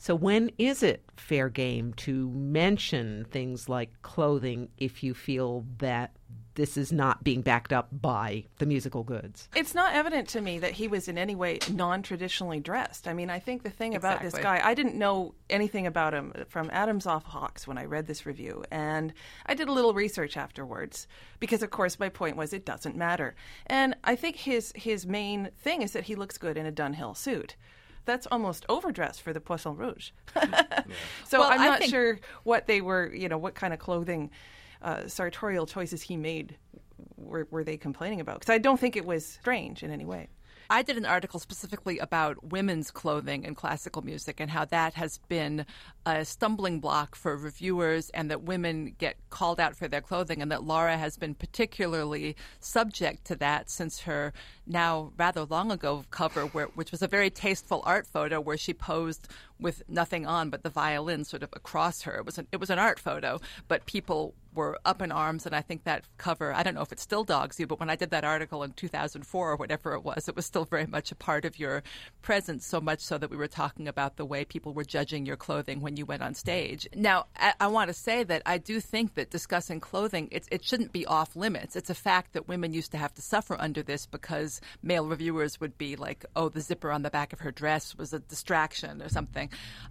So, 0.00 0.14
when 0.14 0.52
is 0.58 0.84
it 0.84 1.02
fair 1.16 1.48
game 1.48 1.92
to 1.94 2.30
mention 2.30 3.26
things 3.32 3.68
like 3.68 3.90
clothing 4.02 4.68
if 4.78 5.02
you 5.02 5.12
feel 5.12 5.66
that 5.78 6.12
this 6.54 6.76
is 6.76 6.92
not 6.92 7.24
being 7.24 7.42
backed 7.42 7.72
up 7.72 7.88
by 7.90 8.44
the 8.58 8.66
musical 8.66 9.02
goods? 9.02 9.48
It's 9.56 9.74
not 9.74 9.94
evident 9.94 10.28
to 10.28 10.40
me 10.40 10.60
that 10.60 10.70
he 10.72 10.86
was 10.86 11.08
in 11.08 11.18
any 11.18 11.34
way 11.34 11.58
non 11.72 12.02
traditionally 12.02 12.60
dressed. 12.60 13.08
I 13.08 13.12
mean, 13.12 13.28
I 13.28 13.40
think 13.40 13.64
the 13.64 13.70
thing 13.70 13.96
about 13.96 14.22
this 14.22 14.34
guy, 14.34 14.60
I 14.62 14.74
didn't 14.74 14.94
know 14.94 15.34
anything 15.50 15.84
about 15.84 16.14
him 16.14 16.32
from 16.48 16.70
Adams 16.72 17.06
off 17.06 17.24
Hawks 17.24 17.66
when 17.66 17.76
I 17.76 17.84
read 17.84 18.06
this 18.06 18.24
review. 18.24 18.64
And 18.70 19.12
I 19.46 19.54
did 19.54 19.66
a 19.66 19.72
little 19.72 19.94
research 19.94 20.36
afterwards 20.36 21.08
because, 21.40 21.62
of 21.64 21.70
course, 21.70 21.98
my 21.98 22.08
point 22.08 22.36
was 22.36 22.52
it 22.52 22.64
doesn't 22.64 22.96
matter. 22.96 23.34
And 23.66 23.96
I 24.04 24.14
think 24.14 24.36
his, 24.36 24.72
his 24.76 25.06
main 25.06 25.50
thing 25.56 25.82
is 25.82 25.90
that 25.90 26.04
he 26.04 26.14
looks 26.14 26.38
good 26.38 26.56
in 26.56 26.66
a 26.66 26.72
Dunhill 26.72 27.16
suit. 27.16 27.56
That's 28.08 28.26
almost 28.30 28.64
overdressed 28.70 29.20
for 29.20 29.32
the 29.34 29.40
Poisson 29.40 29.76
Rouge. 29.76 30.10
So 31.26 31.40
Well, 31.40 31.50
I'm 31.50 31.60
not 31.60 31.80
think- 31.80 31.90
sure 31.90 32.18
what 32.44 32.66
they 32.66 32.80
were, 32.80 33.12
you 33.14 33.28
know, 33.28 33.36
what 33.36 33.54
kind 33.54 33.74
of 33.74 33.78
clothing 33.78 34.30
uh, 34.80 35.06
sartorial 35.06 35.66
choices 35.66 36.00
he 36.00 36.16
made 36.16 36.56
were, 37.18 37.46
were 37.50 37.62
they 37.62 37.76
complaining 37.76 38.20
about? 38.20 38.40
Because 38.40 38.54
I 38.54 38.56
don't 38.58 38.80
think 38.80 38.96
it 38.96 39.04
was 39.04 39.26
strange 39.26 39.82
in 39.82 39.90
any 39.90 40.06
way. 40.06 40.28
I 40.70 40.82
did 40.82 40.98
an 40.98 41.06
article 41.06 41.40
specifically 41.40 41.98
about 41.98 42.50
women's 42.52 42.90
clothing 42.90 43.46
and 43.46 43.56
classical 43.56 44.02
music 44.02 44.38
and 44.38 44.50
how 44.50 44.66
that 44.66 44.92
has 44.94 45.16
been 45.26 45.64
a 46.04 46.26
stumbling 46.26 46.78
block 46.78 47.14
for 47.14 47.38
reviewers 47.38 48.10
and 48.10 48.30
that 48.30 48.42
women 48.42 48.94
get 48.98 49.16
called 49.30 49.60
out 49.60 49.76
for 49.76 49.88
their 49.88 50.02
clothing 50.02 50.42
and 50.42 50.52
that 50.52 50.64
Laura 50.64 50.98
has 50.98 51.16
been 51.16 51.34
particularly 51.34 52.36
subject 52.60 53.24
to 53.24 53.36
that 53.36 53.70
since 53.70 54.00
her 54.00 54.34
now 54.66 55.10
rather 55.16 55.44
long 55.44 55.72
ago 55.72 56.04
cover 56.10 56.42
where 56.42 56.66
which 56.66 56.90
was 56.90 57.00
a 57.00 57.08
very 57.08 57.30
tasteful 57.30 57.82
art 57.86 58.06
photo 58.06 58.38
where 58.38 58.58
she 58.58 58.74
posed 58.74 59.26
with 59.58 59.82
nothing 59.88 60.26
on 60.26 60.50
but 60.50 60.62
the 60.64 60.70
violin 60.70 61.24
sort 61.24 61.42
of 61.42 61.48
across 61.54 62.02
her. 62.02 62.16
It 62.16 62.26
was 62.26 62.36
an, 62.36 62.46
it 62.52 62.60
was 62.60 62.68
an 62.68 62.78
art 62.78 62.98
photo, 62.98 63.40
but 63.68 63.86
people 63.86 64.34
were 64.58 64.76
up 64.84 65.00
in 65.00 65.12
arms, 65.12 65.46
and 65.46 65.54
I 65.54 65.60
think 65.60 65.84
that 65.84 66.02
cover, 66.16 66.52
I 66.52 66.64
don't 66.64 66.74
know 66.74 66.82
if 66.82 66.90
it 66.90 66.98
still 66.98 67.22
dogs 67.22 67.60
you, 67.60 67.66
but 67.68 67.78
when 67.78 67.88
I 67.88 67.94
did 67.94 68.10
that 68.10 68.24
article 68.24 68.64
in 68.64 68.72
2004 68.72 69.52
or 69.52 69.54
whatever 69.54 69.94
it 69.94 70.02
was, 70.02 70.28
it 70.28 70.34
was 70.34 70.46
still 70.46 70.64
very 70.64 70.84
much 70.84 71.12
a 71.12 71.14
part 71.14 71.44
of 71.44 71.60
your 71.60 71.84
presence, 72.22 72.66
so 72.66 72.80
much 72.80 72.98
so 72.98 73.18
that 73.18 73.30
we 73.30 73.36
were 73.36 73.46
talking 73.46 73.86
about 73.86 74.16
the 74.16 74.24
way 74.24 74.44
people 74.44 74.74
were 74.74 74.82
judging 74.82 75.24
your 75.24 75.36
clothing 75.36 75.80
when 75.80 75.96
you 75.96 76.04
went 76.04 76.22
on 76.22 76.34
stage. 76.34 76.88
Now, 76.92 77.26
I, 77.36 77.52
I 77.60 77.66
want 77.68 77.86
to 77.86 77.94
say 77.94 78.24
that 78.24 78.42
I 78.46 78.58
do 78.58 78.80
think 78.80 79.14
that 79.14 79.30
discussing 79.30 79.78
clothing, 79.78 80.26
it, 80.32 80.48
it 80.50 80.64
shouldn't 80.64 80.90
be 80.90 81.06
off 81.06 81.36
limits. 81.36 81.76
It's 81.76 81.88
a 81.88 81.94
fact 81.94 82.32
that 82.32 82.48
women 82.48 82.72
used 82.74 82.90
to 82.90 82.98
have 82.98 83.14
to 83.14 83.22
suffer 83.22 83.56
under 83.60 83.84
this 83.84 84.06
because 84.06 84.60
male 84.82 85.06
reviewers 85.06 85.60
would 85.60 85.78
be 85.78 85.94
like, 85.94 86.26
oh, 86.34 86.48
the 86.48 86.62
zipper 86.62 86.90
on 86.90 87.02
the 87.02 87.10
back 87.10 87.32
of 87.32 87.38
her 87.40 87.52
dress 87.52 87.96
was 87.96 88.12
a 88.12 88.18
distraction 88.18 89.00
or 89.00 89.08
something. 89.08 89.50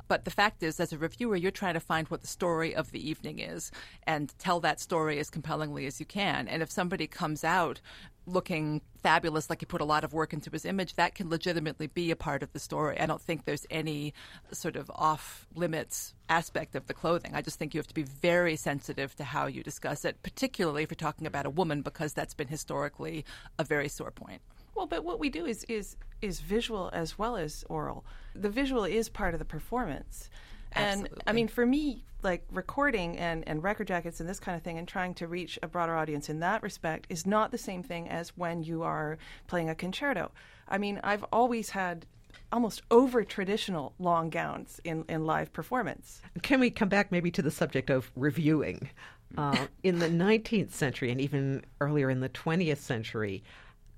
But 0.10 0.25
the 0.25 0.32
fact 0.32 0.62
is, 0.62 0.82
as 0.82 0.92
a 0.92 0.98
reviewer, 0.98 1.38
you're 1.38 1.51
trying 1.51 1.75
to 1.75 1.80
find 1.80 2.10
what 2.10 2.20
the 2.20 2.27
story 2.27 2.75
of 2.75 2.92
the 2.92 3.10
evening 3.10 3.39
is 3.39 3.72
and 4.06 4.34
tell 4.39 4.57
that 4.62 4.80
story 4.80 5.20
as 5.20 5.30
compellingly 5.30 5.86
as 5.86 6.00
you 6.00 6.06
can. 6.06 6.48
And 6.48 6.62
if 6.62 6.72
somebody 6.72 7.08
comes 7.08 7.44
out 7.44 7.82
looking 8.26 8.82
fabulous, 9.02 9.50
like 9.50 9.62
he 9.62 9.66
put 9.66 9.82
a 9.82 9.86
lot 9.86 10.04
of 10.04 10.14
work 10.14 10.34
into 10.34 10.50
his 10.50 10.66
image, 10.66 10.96
that 10.96 11.16
can 11.16 11.30
legitimately 11.30 11.88
be 11.88 12.12
a 12.12 12.16
part 12.16 12.44
of 12.44 12.52
the 12.54 12.60
story. 12.60 13.00
I 13.00 13.06
don't 13.06 13.22
think 13.22 13.46
there's 13.46 13.66
any 13.70 14.14
sort 14.52 14.76
of 14.76 14.92
off 14.94 15.48
limits 15.56 16.14
aspect 16.30 16.76
of 16.76 16.88
the 16.88 16.94
clothing. 16.94 17.32
I 17.34 17.42
just 17.42 17.58
think 17.58 17.74
you 17.74 17.80
have 17.80 17.88
to 17.88 17.94
be 17.94 18.04
very 18.04 18.56
sensitive 18.56 19.16
to 19.16 19.24
how 19.24 19.48
you 19.48 19.64
discuss 19.64 20.04
it, 20.04 20.22
particularly 20.24 20.84
if 20.84 20.92
you're 20.92 20.96
talking 20.96 21.28
about 21.28 21.46
a 21.46 21.50
woman, 21.50 21.82
because 21.82 22.14
that's 22.14 22.34
been 22.34 22.50
historically 22.50 23.24
a 23.58 23.64
very 23.64 23.88
sore 23.88 24.12
point. 24.12 24.42
Well, 24.76 24.86
but 24.86 25.04
what 25.04 25.20
we 25.20 25.30
do 25.30 25.46
is 25.46 25.64
is 25.64 25.96
is 26.22 26.40
visual 26.40 26.92
as 26.94 27.18
well 27.18 27.36
as 27.36 27.66
oral. 27.68 28.06
The 28.36 28.50
visual 28.50 28.84
is 28.84 29.10
part 29.10 29.34
of 29.34 29.40
the 29.40 29.46
performance. 29.46 30.30
And 30.79 31.10
I 31.25 31.34
mean, 31.34 31.48
for 31.48 31.65
me, 31.65 32.03
like 32.24 32.46
recording 32.51 33.17
and, 33.17 33.48
and 33.48 33.63
record 33.63 33.88
jackets 33.88 34.19
and 34.19 34.27
this 34.27 34.39
kind 34.39 34.55
of 34.55 34.63
thing, 34.63 34.77
and 34.77 34.88
trying 34.88 35.13
to 35.15 35.27
reach 35.27 35.60
a 35.62 35.67
broader 35.67 35.96
audience 35.96 36.29
in 36.29 36.39
that 36.39 36.63
respect 36.63 37.07
is 37.10 37.25
not 37.25 37.51
the 37.51 37.57
same 37.57 37.84
thing 37.84 38.10
as 38.10 38.29
when 38.38 38.63
you 38.63 38.84
are 38.84 39.17
playing 39.48 39.69
a 39.69 39.75
concerto. 39.75 40.31
I 40.67 40.77
mean, 40.77 41.00
I've 41.03 41.24
always 41.31 41.69
had 41.69 42.05
almost 42.51 42.81
over 42.91 43.24
traditional 43.24 43.93
long 44.00 44.29
gowns 44.29 44.79
in, 44.84 45.03
in 45.10 45.25
live 45.25 45.51
performance. 45.53 46.22
Can 46.41 46.60
we 46.60 46.69
come 46.69 46.89
back 46.89 47.12
maybe 47.12 47.31
to 47.31 47.41
the 47.41 47.51
subject 47.51 47.89
of 47.89 48.12
reviewing? 48.15 48.89
Uh, 49.38 49.67
in 49.84 50.00
the 50.00 50.07
19th 50.07 50.72
century 50.72 51.12
and 51.12 51.19
even 51.19 51.63
earlier 51.81 52.10
in 52.10 52.22
the 52.22 52.29
20th 52.29 52.77
century, 52.77 53.43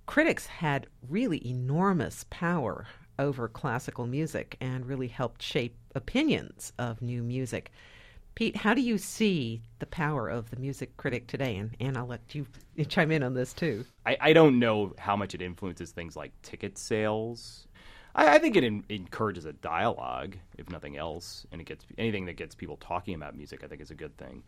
critics 0.07 0.47
had 0.47 0.87
really 1.07 1.47
enormous 1.47 2.25
power 2.31 2.87
over 3.19 3.47
classical 3.47 4.07
music 4.07 4.57
and 4.59 4.87
really 4.87 5.07
helped 5.07 5.43
shape 5.43 5.75
opinions 5.95 6.73
of 6.77 7.01
new 7.01 7.23
music. 7.23 7.71
Pete, 8.35 8.55
how 8.55 8.73
do 8.73 8.81
you 8.81 8.97
see 8.97 9.61
the 9.79 9.85
power 9.85 10.29
of 10.29 10.49
the 10.49 10.55
music 10.55 10.95
critic 10.95 11.27
today? 11.27 11.57
And, 11.57 11.75
and 11.79 11.97
I'll 11.97 12.07
let 12.07 12.33
you 12.33 12.45
chime 12.87 13.11
in 13.11 13.23
on 13.23 13.33
this 13.33 13.53
too. 13.53 13.85
I, 14.05 14.17
I 14.21 14.33
don't 14.33 14.59
know 14.59 14.93
how 14.97 15.15
much 15.15 15.35
it 15.35 15.41
influences 15.41 15.91
things 15.91 16.15
like 16.15 16.31
ticket 16.41 16.77
sales. 16.77 17.67
I, 18.15 18.35
I 18.35 18.39
think 18.39 18.55
it 18.55 18.63
in, 18.63 18.83
encourages 18.89 19.45
a 19.45 19.53
dialogue, 19.53 20.37
if 20.57 20.69
nothing 20.69 20.95
else, 20.95 21.45
and 21.51 21.59
it 21.59 21.65
gets 21.65 21.85
anything 21.97 22.25
that 22.27 22.37
gets 22.37 22.55
people 22.55 22.77
talking 22.77 23.13
about 23.13 23.35
music. 23.35 23.63
I 23.63 23.67
think 23.67 23.81
is 23.81 23.91
a 23.91 23.95
good 23.95 24.15
thing. 24.17 24.43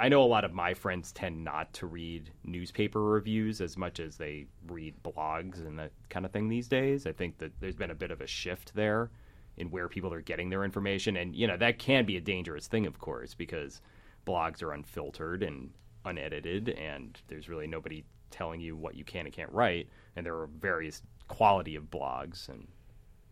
I 0.00 0.08
know 0.08 0.22
a 0.22 0.24
lot 0.24 0.44
of 0.44 0.52
my 0.52 0.74
friends 0.74 1.12
tend 1.12 1.44
not 1.44 1.72
to 1.74 1.86
read 1.86 2.30
newspaper 2.42 3.00
reviews 3.02 3.60
as 3.60 3.76
much 3.76 4.00
as 4.00 4.16
they 4.16 4.46
read 4.66 4.94
blogs 5.04 5.58
and 5.58 5.78
that 5.78 5.92
kind 6.08 6.26
of 6.26 6.32
thing 6.32 6.48
these 6.48 6.66
days. 6.66 7.06
I 7.06 7.12
think 7.12 7.38
that 7.38 7.52
there's 7.60 7.76
been 7.76 7.90
a 7.90 7.94
bit 7.94 8.10
of 8.10 8.20
a 8.20 8.26
shift 8.26 8.74
there 8.74 9.10
in 9.56 9.70
where 9.70 9.88
people 9.88 10.12
are 10.12 10.20
getting 10.20 10.50
their 10.50 10.64
information. 10.64 11.16
And, 11.16 11.34
you 11.34 11.46
know, 11.46 11.56
that 11.56 11.78
can 11.78 12.04
be 12.04 12.16
a 12.16 12.20
dangerous 12.20 12.66
thing, 12.66 12.86
of 12.86 12.98
course, 12.98 13.34
because 13.34 13.80
blogs 14.26 14.62
are 14.62 14.72
unfiltered 14.72 15.42
and 15.42 15.70
unedited, 16.04 16.70
and 16.70 17.20
there's 17.28 17.48
really 17.48 17.66
nobody 17.66 18.04
telling 18.30 18.60
you 18.60 18.76
what 18.76 18.94
you 18.94 19.04
can 19.04 19.26
and 19.26 19.34
can't 19.34 19.52
write. 19.52 19.88
And 20.16 20.26
there 20.26 20.36
are 20.36 20.48
various 20.60 21.02
quality 21.28 21.76
of 21.76 21.84
blogs, 21.84 22.48
and 22.48 22.66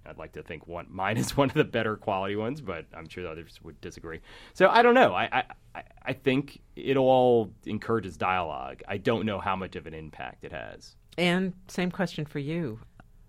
I'd 0.07 0.19
like 0.19 0.33
to 0.33 0.43
think 0.43 0.66
one 0.66 0.87
mine 0.90 1.16
is 1.16 1.37
one 1.37 1.49
of 1.49 1.54
the 1.54 1.64
better 1.64 1.97
quality 1.97 2.37
ones, 2.37 2.61
but 2.61 2.87
I'm 2.95 3.09
sure 3.09 3.25
the 3.25 3.31
others 3.31 3.59
would 3.62 3.81
disagree. 3.81 4.21
So 4.52 4.69
I 4.69 4.83
don't 4.83 4.95
know. 4.95 5.14
I 5.14 5.45
I, 5.75 5.83
I 6.02 6.12
think 6.12 6.61
it 6.76 6.97
all 6.97 7.52
encourages 7.64 8.16
dialogue. 8.16 8.83
I 8.87 8.99
don't 8.99 9.26
know 9.26 9.40
how 9.40 9.57
much 9.57 9.76
of 9.76 9.87
an 9.87 9.95
impact 9.95 10.45
it 10.45 10.52
has. 10.52 10.97
And 11.16 11.52
same 11.69 11.90
question 11.90 12.25
for 12.25 12.38
you. 12.38 12.81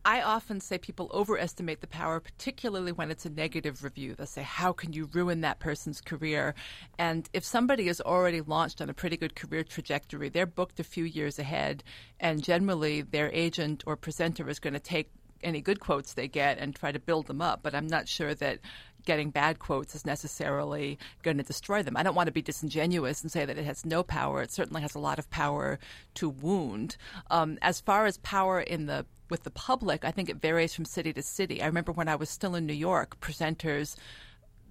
I 0.06 0.22
often 0.22 0.62
say 0.62 0.78
people 0.78 1.10
overestimate 1.12 1.82
the 1.82 1.88
power, 1.88 2.20
particularly 2.20 2.92
when 2.92 3.10
it's 3.10 3.26
a 3.26 3.30
negative 3.32 3.84
review. 3.84 4.14
They'll 4.14 4.28
say, 4.28 4.44
How 4.44 4.72
can 4.72 4.94
you 4.94 5.10
ruin 5.12 5.42
that 5.42 5.58
person's 5.58 6.00
career? 6.00 6.54
And 7.00 7.28
if 7.34 7.44
somebody 7.44 7.88
is 7.88 8.02
already 8.02 8.42
launched 8.42 8.82
on 8.82 8.90
a 8.90 8.94
pretty 8.94 9.18
good 9.18 9.36
career 9.36 9.64
trajectory, 9.64 10.30
they're 10.30 10.46
booked 10.46 10.80
a 10.80 10.84
few 10.84 11.06
years 11.06 11.40
ahead, 11.40 11.84
and 12.20 12.44
generally 12.44 13.02
their 13.02 13.32
agent 13.34 13.84
or 13.88 13.96
presenter 13.96 14.48
is 14.48 14.60
going 14.60 14.76
to 14.76 14.80
take 14.80 15.10
any 15.44 15.60
good 15.60 15.80
quotes 15.80 16.14
they 16.14 16.28
get 16.28 16.60
and 16.60 16.76
try 16.76 16.92
to 16.92 17.00
build 17.00 17.26
them 17.26 17.42
up. 17.42 17.62
But 17.64 17.74
I'm 17.74 17.88
not 17.88 18.08
sure 18.08 18.36
that 18.36 18.60
getting 19.06 19.32
bad 19.32 19.58
quotes 19.58 19.96
is 19.96 20.06
necessarily 20.06 21.00
going 21.24 21.38
to 21.38 21.44
destroy 21.44 21.82
them. 21.82 21.98
I 21.98 22.04
don't 22.04 22.16
want 22.16 22.28
to 22.28 22.34
be 22.34 22.42
disingenuous 22.42 23.22
and 23.22 23.32
say 23.32 23.46
that 23.46 23.58
it 23.58 23.66
has 23.66 23.86
no 23.86 24.04
power. 24.04 24.42
It 24.42 24.52
certainly 24.52 24.82
has 24.82 24.96
a 24.96 25.00
lot 25.00 25.20
of 25.20 25.30
power 25.30 25.80
to 26.16 26.30
wound. 26.30 26.98
Um, 27.32 27.58
as 27.62 27.82
far 27.82 28.06
as 28.06 28.18
power 28.20 28.60
in 28.60 28.86
the 28.86 29.06
with 29.29 29.44
the 29.44 29.51
public, 29.51 30.05
I 30.05 30.12
think 30.12 30.29
it 30.29 30.41
varies 30.41 30.74
from 30.74 30.86
city 30.86 31.13
to 31.13 31.22
city. 31.22 31.62
I 31.62 31.67
remember 31.67 31.91
when 31.91 32.08
I 32.08 32.15
was 32.15 32.29
still 32.29 32.55
in 32.55 32.65
New 32.65 32.74
York, 32.74 33.20
presenters 33.20 33.96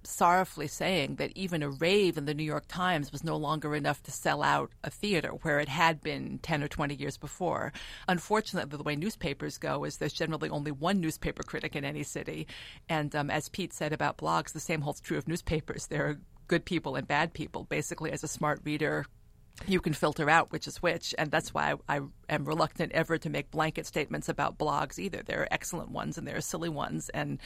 sorrowfully 0.07 0.67
saying 0.67 1.15
that 1.15 1.31
even 1.35 1.63
a 1.63 1.69
rave 1.69 2.17
in 2.17 2.25
the 2.25 2.33
New 2.33 2.43
York 2.43 2.65
Times 2.67 3.11
was 3.11 3.23
no 3.23 3.37
longer 3.37 3.75
enough 3.75 4.03
to 4.03 4.11
sell 4.11 4.43
out 4.43 4.71
a 4.83 4.89
theater 4.89 5.29
where 5.29 5.59
it 5.59 5.69
had 5.69 6.01
been 6.01 6.39
10 6.39 6.63
or 6.63 6.67
20 6.67 6.95
years 6.95 7.17
before. 7.17 7.73
Unfortunately, 8.07 8.77
the 8.77 8.83
way 8.83 8.95
newspapers 8.95 9.57
go 9.57 9.83
is 9.83 9.97
there's 9.97 10.13
generally 10.13 10.49
only 10.49 10.71
one 10.71 10.99
newspaper 10.99 11.43
critic 11.43 11.75
in 11.75 11.83
any 11.83 12.03
city. 12.03 12.47
And 12.87 13.15
um, 13.15 13.29
as 13.29 13.49
Pete 13.49 13.73
said 13.73 13.93
about 13.93 14.17
blogs, 14.17 14.53
the 14.53 14.59
same 14.59 14.81
holds 14.81 15.01
true 15.01 15.17
of 15.17 15.27
newspapers. 15.27 15.87
There 15.87 16.05
are 16.05 16.19
good 16.47 16.65
people 16.65 16.95
and 16.95 17.07
bad 17.07 17.33
people. 17.33 17.63
Basically, 17.65 18.11
as 18.11 18.23
a 18.23 18.27
smart 18.27 18.61
reader, 18.63 19.05
you 19.67 19.79
can 19.79 19.93
filter 19.93 20.29
out 20.29 20.51
which 20.51 20.67
is 20.67 20.81
which, 20.81 21.15
and 21.17 21.31
that's 21.31 21.53
why 21.53 21.75
I, 21.87 21.97
I, 21.97 22.01
am 22.29 22.45
reluctant 22.45 22.91
ever 22.91 23.17
to 23.17 23.29
make 23.29 23.51
blanket 23.51 23.85
statements 23.85 24.29
about 24.29 24.57
blogs 24.57 24.99
either. 24.99 25.21
There 25.23 25.41
are 25.41 25.47
excellent 25.51 25.91
ones 25.91 26.17
and 26.17 26.27
there 26.27 26.37
are 26.37 26.41
silly 26.41 26.69
ones, 26.69 27.09
and 27.09 27.39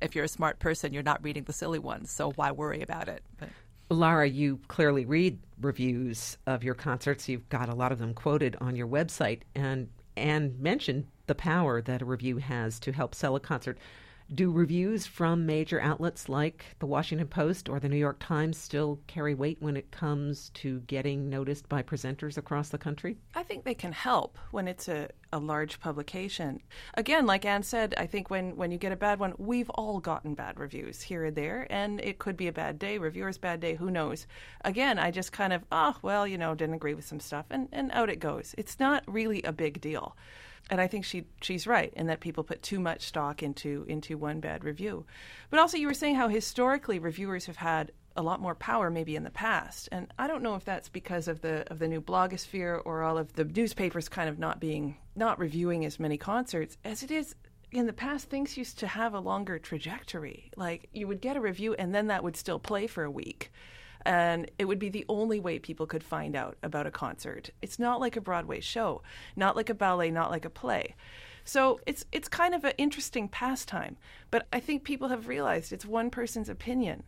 if 0.00 0.14
you're 0.14 0.24
a 0.24 0.28
smart 0.28 0.58
person, 0.58 0.92
you're 0.92 1.02
not 1.02 1.22
reading 1.22 1.44
the 1.44 1.52
silly 1.52 1.78
ones, 1.78 2.10
so 2.10 2.32
why 2.32 2.52
worry 2.52 2.82
about 2.82 3.08
it? 3.08 3.22
But. 3.38 3.48
Lara, 3.90 4.28
you 4.28 4.60
clearly 4.68 5.04
read 5.04 5.40
reviews 5.60 6.38
of 6.46 6.62
your 6.62 6.74
concerts. 6.74 7.28
You've 7.28 7.48
got 7.48 7.68
a 7.68 7.74
lot 7.74 7.90
of 7.90 7.98
them 7.98 8.14
quoted 8.14 8.56
on 8.60 8.76
your 8.76 8.86
website, 8.86 9.40
and 9.54 9.88
and 10.16 10.58
mentioned 10.60 11.06
the 11.26 11.34
power 11.34 11.80
that 11.82 12.02
a 12.02 12.04
review 12.04 12.38
has 12.38 12.78
to 12.80 12.92
help 12.92 13.14
sell 13.14 13.36
a 13.36 13.40
concert. 13.40 13.78
Do 14.32 14.52
reviews 14.52 15.08
from 15.08 15.44
major 15.44 15.80
outlets 15.80 16.28
like 16.28 16.76
the 16.78 16.86
Washington 16.86 17.26
Post 17.26 17.68
or 17.68 17.80
the 17.80 17.88
New 17.88 17.96
York 17.96 18.18
Times 18.20 18.56
still 18.56 19.00
carry 19.08 19.34
weight 19.34 19.56
when 19.58 19.76
it 19.76 19.90
comes 19.90 20.50
to 20.50 20.78
getting 20.82 21.28
noticed 21.28 21.68
by 21.68 21.82
presenters 21.82 22.38
across 22.38 22.68
the 22.68 22.78
country? 22.78 23.16
I 23.34 23.42
think 23.42 23.64
they 23.64 23.74
can 23.74 23.90
help 23.90 24.38
when 24.52 24.68
it's 24.68 24.86
a, 24.86 25.08
a 25.32 25.40
large 25.40 25.80
publication. 25.80 26.60
Again, 26.94 27.26
like 27.26 27.44
Anne 27.44 27.64
said, 27.64 27.92
I 27.98 28.06
think 28.06 28.30
when, 28.30 28.54
when 28.54 28.70
you 28.70 28.78
get 28.78 28.92
a 28.92 28.96
bad 28.96 29.18
one, 29.18 29.34
we've 29.36 29.70
all 29.70 29.98
gotten 29.98 30.34
bad 30.34 30.60
reviews 30.60 31.02
here 31.02 31.24
and 31.24 31.34
there, 31.34 31.66
and 31.68 32.00
it 32.00 32.20
could 32.20 32.36
be 32.36 32.46
a 32.46 32.52
bad 32.52 32.78
day, 32.78 32.98
reviewer's 32.98 33.36
bad 33.36 33.58
day, 33.58 33.74
who 33.74 33.90
knows. 33.90 34.28
Again, 34.64 34.96
I 35.00 35.10
just 35.10 35.32
kind 35.32 35.52
of, 35.52 35.64
oh, 35.72 35.96
well, 36.02 36.24
you 36.24 36.38
know, 36.38 36.54
didn't 36.54 36.76
agree 36.76 36.94
with 36.94 37.04
some 37.04 37.18
stuff, 37.18 37.46
and, 37.50 37.68
and 37.72 37.90
out 37.90 38.08
it 38.08 38.20
goes. 38.20 38.54
It's 38.56 38.78
not 38.78 39.02
really 39.08 39.42
a 39.42 39.52
big 39.52 39.80
deal 39.80 40.16
and 40.68 40.80
I 40.80 40.86
think 40.86 41.04
she 41.04 41.24
she's 41.40 41.66
right 41.66 41.92
in 41.94 42.06
that 42.06 42.20
people 42.20 42.44
put 42.44 42.62
too 42.62 42.80
much 42.80 43.02
stock 43.02 43.42
into 43.42 43.84
into 43.88 44.18
one 44.18 44.40
bad 44.40 44.64
review. 44.64 45.04
But 45.50 45.60
also, 45.60 45.76
you 45.76 45.86
were 45.86 45.94
saying 45.94 46.16
how 46.16 46.28
historically 46.28 46.98
reviewers 46.98 47.46
have 47.46 47.56
had 47.56 47.92
a 48.16 48.22
lot 48.22 48.40
more 48.40 48.54
power 48.54 48.90
maybe 48.90 49.16
in 49.16 49.24
the 49.24 49.30
past, 49.30 49.88
and 49.92 50.12
I 50.18 50.26
don't 50.26 50.42
know 50.42 50.56
if 50.56 50.64
that's 50.64 50.88
because 50.88 51.28
of 51.28 51.40
the 51.40 51.70
of 51.70 51.78
the 51.78 51.88
new 51.88 52.00
blogosphere 52.00 52.82
or 52.84 53.02
all 53.02 53.18
of 53.18 53.32
the 53.34 53.44
newspapers 53.44 54.08
kind 54.08 54.28
of 54.28 54.38
not 54.38 54.60
being 54.60 54.96
not 55.16 55.38
reviewing 55.38 55.84
as 55.84 56.00
many 56.00 56.18
concerts 56.18 56.76
as 56.84 57.02
it 57.02 57.10
is 57.10 57.34
in 57.72 57.86
the 57.86 57.92
past. 57.92 58.28
Things 58.28 58.56
used 58.56 58.78
to 58.80 58.86
have 58.86 59.14
a 59.14 59.20
longer 59.20 59.58
trajectory. 59.58 60.50
Like 60.56 60.88
you 60.92 61.06
would 61.06 61.20
get 61.20 61.36
a 61.36 61.40
review 61.40 61.74
and 61.74 61.94
then 61.94 62.08
that 62.08 62.24
would 62.24 62.36
still 62.36 62.58
play 62.58 62.86
for 62.86 63.04
a 63.04 63.10
week 63.10 63.52
and 64.06 64.50
it 64.58 64.64
would 64.64 64.78
be 64.78 64.88
the 64.88 65.04
only 65.08 65.40
way 65.40 65.58
people 65.58 65.86
could 65.86 66.02
find 66.02 66.34
out 66.36 66.56
about 66.62 66.86
a 66.86 66.90
concert. 66.90 67.50
It's 67.62 67.78
not 67.78 68.00
like 68.00 68.16
a 68.16 68.20
Broadway 68.20 68.60
show, 68.60 69.02
not 69.36 69.56
like 69.56 69.70
a 69.70 69.74
ballet, 69.74 70.10
not 70.10 70.30
like 70.30 70.44
a 70.44 70.50
play. 70.50 70.94
So 71.44 71.80
it's 71.86 72.04
it's 72.12 72.28
kind 72.28 72.54
of 72.54 72.64
an 72.64 72.72
interesting 72.78 73.28
pastime, 73.28 73.96
but 74.30 74.46
I 74.52 74.60
think 74.60 74.84
people 74.84 75.08
have 75.08 75.28
realized 75.28 75.72
it's 75.72 75.86
one 75.86 76.10
person's 76.10 76.48
opinion, 76.48 77.02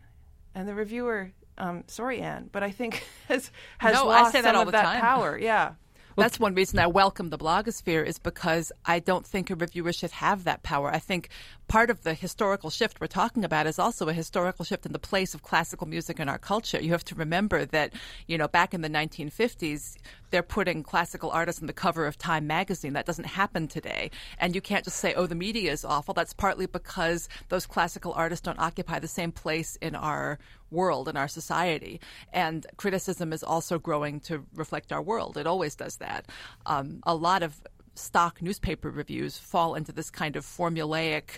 and 0.55 0.67
the 0.67 0.75
reviewer. 0.75 1.31
Um, 1.55 1.83
sorry, 1.85 2.19
Anne, 2.19 2.49
but 2.51 2.63
I 2.63 2.71
think 2.71 3.05
has 3.27 3.51
has 3.77 3.95
no, 3.95 4.07
lost 4.07 4.33
some 4.33 4.55
of 4.55 4.71
that 4.71 4.83
time. 4.83 5.01
power. 5.01 5.37
Yeah. 5.37 5.73
That's 6.15 6.39
one 6.39 6.53
reason 6.53 6.77
I 6.77 6.87
welcome 6.87 7.29
the 7.29 7.37
blogosphere 7.37 8.05
is 8.05 8.19
because 8.19 8.71
I 8.85 8.99
don't 8.99 9.25
think 9.25 9.49
a 9.49 9.55
reviewer 9.55 9.91
should 9.91 10.11
have 10.11 10.43
that 10.43 10.61
power. 10.61 10.91
I 10.91 10.99
think 10.99 11.29
part 11.67 11.89
of 11.89 12.03
the 12.03 12.13
historical 12.13 12.69
shift 12.69 12.99
we're 12.99 13.07
talking 13.07 13.43
about 13.43 13.67
is 13.67 13.79
also 13.79 14.07
a 14.07 14.13
historical 14.13 14.65
shift 14.65 14.85
in 14.85 14.91
the 14.91 14.99
place 14.99 15.33
of 15.33 15.43
classical 15.43 15.87
music 15.87 16.19
in 16.19 16.29
our 16.29 16.37
culture. 16.37 16.81
You 16.81 16.91
have 16.91 17.05
to 17.05 17.15
remember 17.15 17.65
that, 17.65 17.93
you 18.27 18.37
know, 18.37 18.47
back 18.47 18.73
in 18.73 18.81
the 18.81 18.89
1950s, 18.89 19.97
they're 20.29 20.43
putting 20.43 20.83
classical 20.83 21.29
artists 21.31 21.61
on 21.61 21.67
the 21.67 21.73
cover 21.73 22.05
of 22.05 22.17
Time 22.17 22.47
magazine. 22.47 22.93
That 22.93 23.05
doesn't 23.05 23.25
happen 23.25 23.67
today. 23.67 24.11
And 24.39 24.55
you 24.55 24.61
can't 24.61 24.83
just 24.83 24.97
say, 24.97 25.13
oh, 25.13 25.27
the 25.27 25.35
media 25.35 25.71
is 25.71 25.85
awful. 25.85 26.13
That's 26.13 26.33
partly 26.33 26.65
because 26.65 27.29
those 27.49 27.65
classical 27.65 28.13
artists 28.13 28.43
don't 28.43 28.59
occupy 28.59 28.99
the 28.99 29.07
same 29.07 29.31
place 29.31 29.77
in 29.77 29.95
our 29.95 30.39
world, 30.71 31.07
in 31.07 31.15
our 31.15 31.27
society. 31.27 32.01
And 32.33 32.65
criticism 32.77 33.31
is 33.31 33.43
also 33.43 33.79
growing 33.79 34.19
to 34.21 34.43
reflect 34.55 34.91
our 34.91 35.01
world. 35.01 35.37
It 35.37 35.47
always 35.47 35.75
does 35.75 35.97
that. 35.97 36.25
Um, 36.65 36.99
a 37.03 37.15
lot 37.15 37.43
of 37.43 37.61
stock 37.95 38.41
newspaper 38.41 38.89
reviews 38.89 39.37
fall 39.37 39.75
into 39.75 39.91
this 39.91 40.09
kind 40.09 40.35
of 40.35 40.45
formulaic 40.45 41.37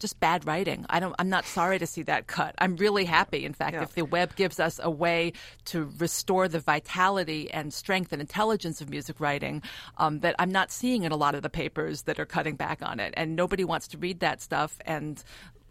just 0.00 0.18
bad 0.20 0.44
writing. 0.44 0.84
I 0.90 1.00
don't 1.00 1.14
I'm 1.18 1.30
not 1.30 1.44
sorry 1.44 1.78
to 1.78 1.86
see 1.86 2.02
that 2.02 2.26
cut. 2.26 2.54
I'm 2.58 2.76
really 2.76 3.04
happy 3.04 3.44
in 3.44 3.54
fact 3.54 3.74
yeah. 3.74 3.82
if 3.82 3.94
the 3.94 4.04
web 4.04 4.34
gives 4.36 4.58
us 4.58 4.80
a 4.82 4.90
way 4.90 5.32
to 5.66 5.90
restore 5.98 6.48
the 6.48 6.58
vitality 6.58 7.50
and 7.50 7.72
strength 7.72 8.12
and 8.12 8.20
intelligence 8.20 8.80
of 8.80 8.90
music 8.90 9.20
writing 9.20 9.62
um, 9.96 10.20
that 10.20 10.34
I'm 10.38 10.50
not 10.50 10.70
seeing 10.70 11.04
in 11.04 11.12
a 11.12 11.16
lot 11.16 11.34
of 11.34 11.42
the 11.42 11.50
papers 11.50 12.02
that 12.02 12.18
are 12.18 12.26
cutting 12.26 12.56
back 12.56 12.80
on 12.82 13.00
it 13.00 13.14
and 13.16 13.36
nobody 13.36 13.64
wants 13.64 13.88
to 13.88 13.98
read 13.98 14.20
that 14.20 14.42
stuff 14.42 14.76
and 14.84 15.22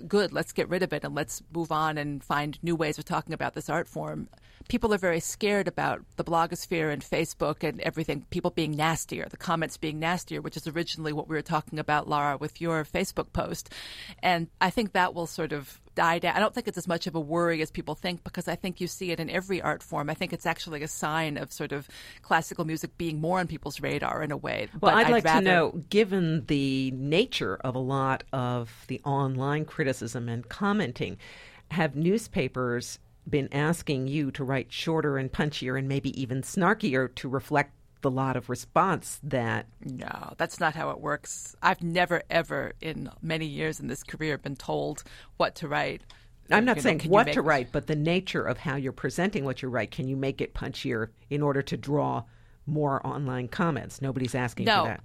good, 0.08 0.34
let's 0.34 0.52
get 0.52 0.70
rid 0.70 0.84
of 0.84 0.94
it 0.94 1.04
and 1.04 1.16
let's 1.16 1.42
move 1.54 1.72
on 1.72 1.98
and 1.98 2.24
find 2.24 2.58
new 2.62 2.76
ways 2.76 2.98
of 2.98 3.06
talking 3.06 3.34
about 3.34 3.54
this 3.54 3.70
art 3.70 3.88
form. 3.88 4.28
People 4.68 4.94
are 4.94 4.98
very 4.98 5.20
scared 5.20 5.68
about 5.68 6.02
the 6.16 6.24
blogosphere 6.24 6.92
and 6.92 7.04
Facebook 7.04 7.68
and 7.68 7.80
everything, 7.82 8.26
people 8.30 8.52
being 8.52 8.72
nastier, 8.72 9.28
the 9.30 9.38
comments 9.38 9.78
being 9.78 10.00
nastier, 10.00 10.42
which 10.42 10.58
is 10.58 10.68
originally 10.68 11.14
what 11.14 11.28
we 11.28 11.36
were 11.36 11.42
talking 11.42 11.80
about, 11.80 12.08
Lara, 12.08 12.38
with 12.38 12.62
your 12.62 12.84
Facebook 12.84 13.32
post. 13.34 13.70
And 14.22 14.48
I 14.62 14.70
think 14.70 14.94
that 14.94 15.14
will 15.14 15.28
sort 15.28 15.52
of 15.52 15.80
die 15.96 16.20
down. 16.20 16.36
I 16.36 16.40
don't 16.40 16.54
think 16.54 16.68
it's 16.68 16.78
as 16.78 16.88
much 16.88 17.08
of 17.08 17.16
a 17.16 17.20
worry 17.20 17.62
as 17.62 17.70
people 17.70 17.96
think 17.96 18.24
because 18.24 18.48
I 18.48 18.56
think 18.56 18.82
you 18.82 18.88
see 18.88 19.12
it 19.12 19.20
in 19.20 19.30
every 19.30 19.62
art 19.62 19.84
form. 19.84 20.10
I 20.10 20.14
think 20.14 20.34
it's 20.34 20.46
actually 20.46 20.82
a 20.82 20.88
sign 20.88 21.38
of 21.38 21.52
sort 21.52 21.72
of 21.72 21.88
classical 22.22 22.66
music 22.66 22.98
being 22.98 23.22
more 23.22 23.40
on 23.40 23.48
people's 23.48 23.80
radar 23.80 24.24
in 24.24 24.32
a 24.32 24.38
way. 24.38 24.70
Well, 24.82 24.96
I'd, 24.96 25.08
I'd 25.08 25.12
like 25.12 25.26
rather... 25.26 25.42
to 25.42 25.46
know, 25.46 25.84
given 25.90 26.46
the 26.48 26.92
nature 26.92 27.58
of 27.58 27.76
a 27.76 27.80
lot 27.80 28.24
of 28.34 28.86
the 28.88 29.02
online 29.06 29.66
criticism 29.66 30.30
and 30.30 30.48
commenting, 30.50 31.18
have 31.72 31.96
newspapers 31.96 33.00
been 33.30 33.50
asking 33.52 34.08
you 34.08 34.32
to 34.32 34.44
write 34.44 34.72
shorter 34.72 35.18
and 35.18 35.32
punchier 35.32 35.78
and 35.78 35.88
maybe 35.88 36.20
even 36.20 36.42
snarkier 36.42 37.14
to 37.16 37.30
reflect 37.30 37.72
the 38.02 38.12
lot 38.12 38.36
of 38.36 38.50
response 38.50 39.18
that 39.24 39.66
no 39.86 40.34
that's 40.38 40.60
not 40.60 40.76
how 40.76 40.90
it 40.90 41.00
works 41.00 41.56
i've 41.62 41.82
never 41.82 42.22
ever 42.30 42.74
in 42.82 43.10
many 43.22 43.46
years 43.46 43.80
in 43.80 43.88
this 43.88 44.04
career 44.04 44.38
been 44.38 44.58
told 44.58 45.04
what 45.38 45.56
to 45.56 45.70
write 45.70 46.02
I'm 46.52 46.66
not 46.66 46.76
You 46.76 46.82
know, 46.82 46.84
saying 46.84 47.00
can 47.00 47.12
what 47.12 47.32
to 47.32 47.42
write, 47.42 47.72
but 47.72 47.88
the 47.88 47.96
nature 47.96 48.44
of 48.44 48.58
how 48.58 48.76
you're 48.76 48.92
presenting 48.92 49.46
what 49.46 49.62
you 49.62 49.70
write. 49.70 49.92
Can 49.92 50.10
you 50.10 50.18
make 50.18 50.42
it 50.42 50.54
punchier 50.54 51.08
in 51.30 51.42
order 51.42 51.62
to 51.62 51.78
draw 51.78 52.24
more 52.68 53.06
online 53.08 53.48
comments? 53.48 54.02
Nobody's 54.02 54.36
asking 54.36 54.66
No. 54.66 54.82
for 54.82 54.88
that. 54.90 55.02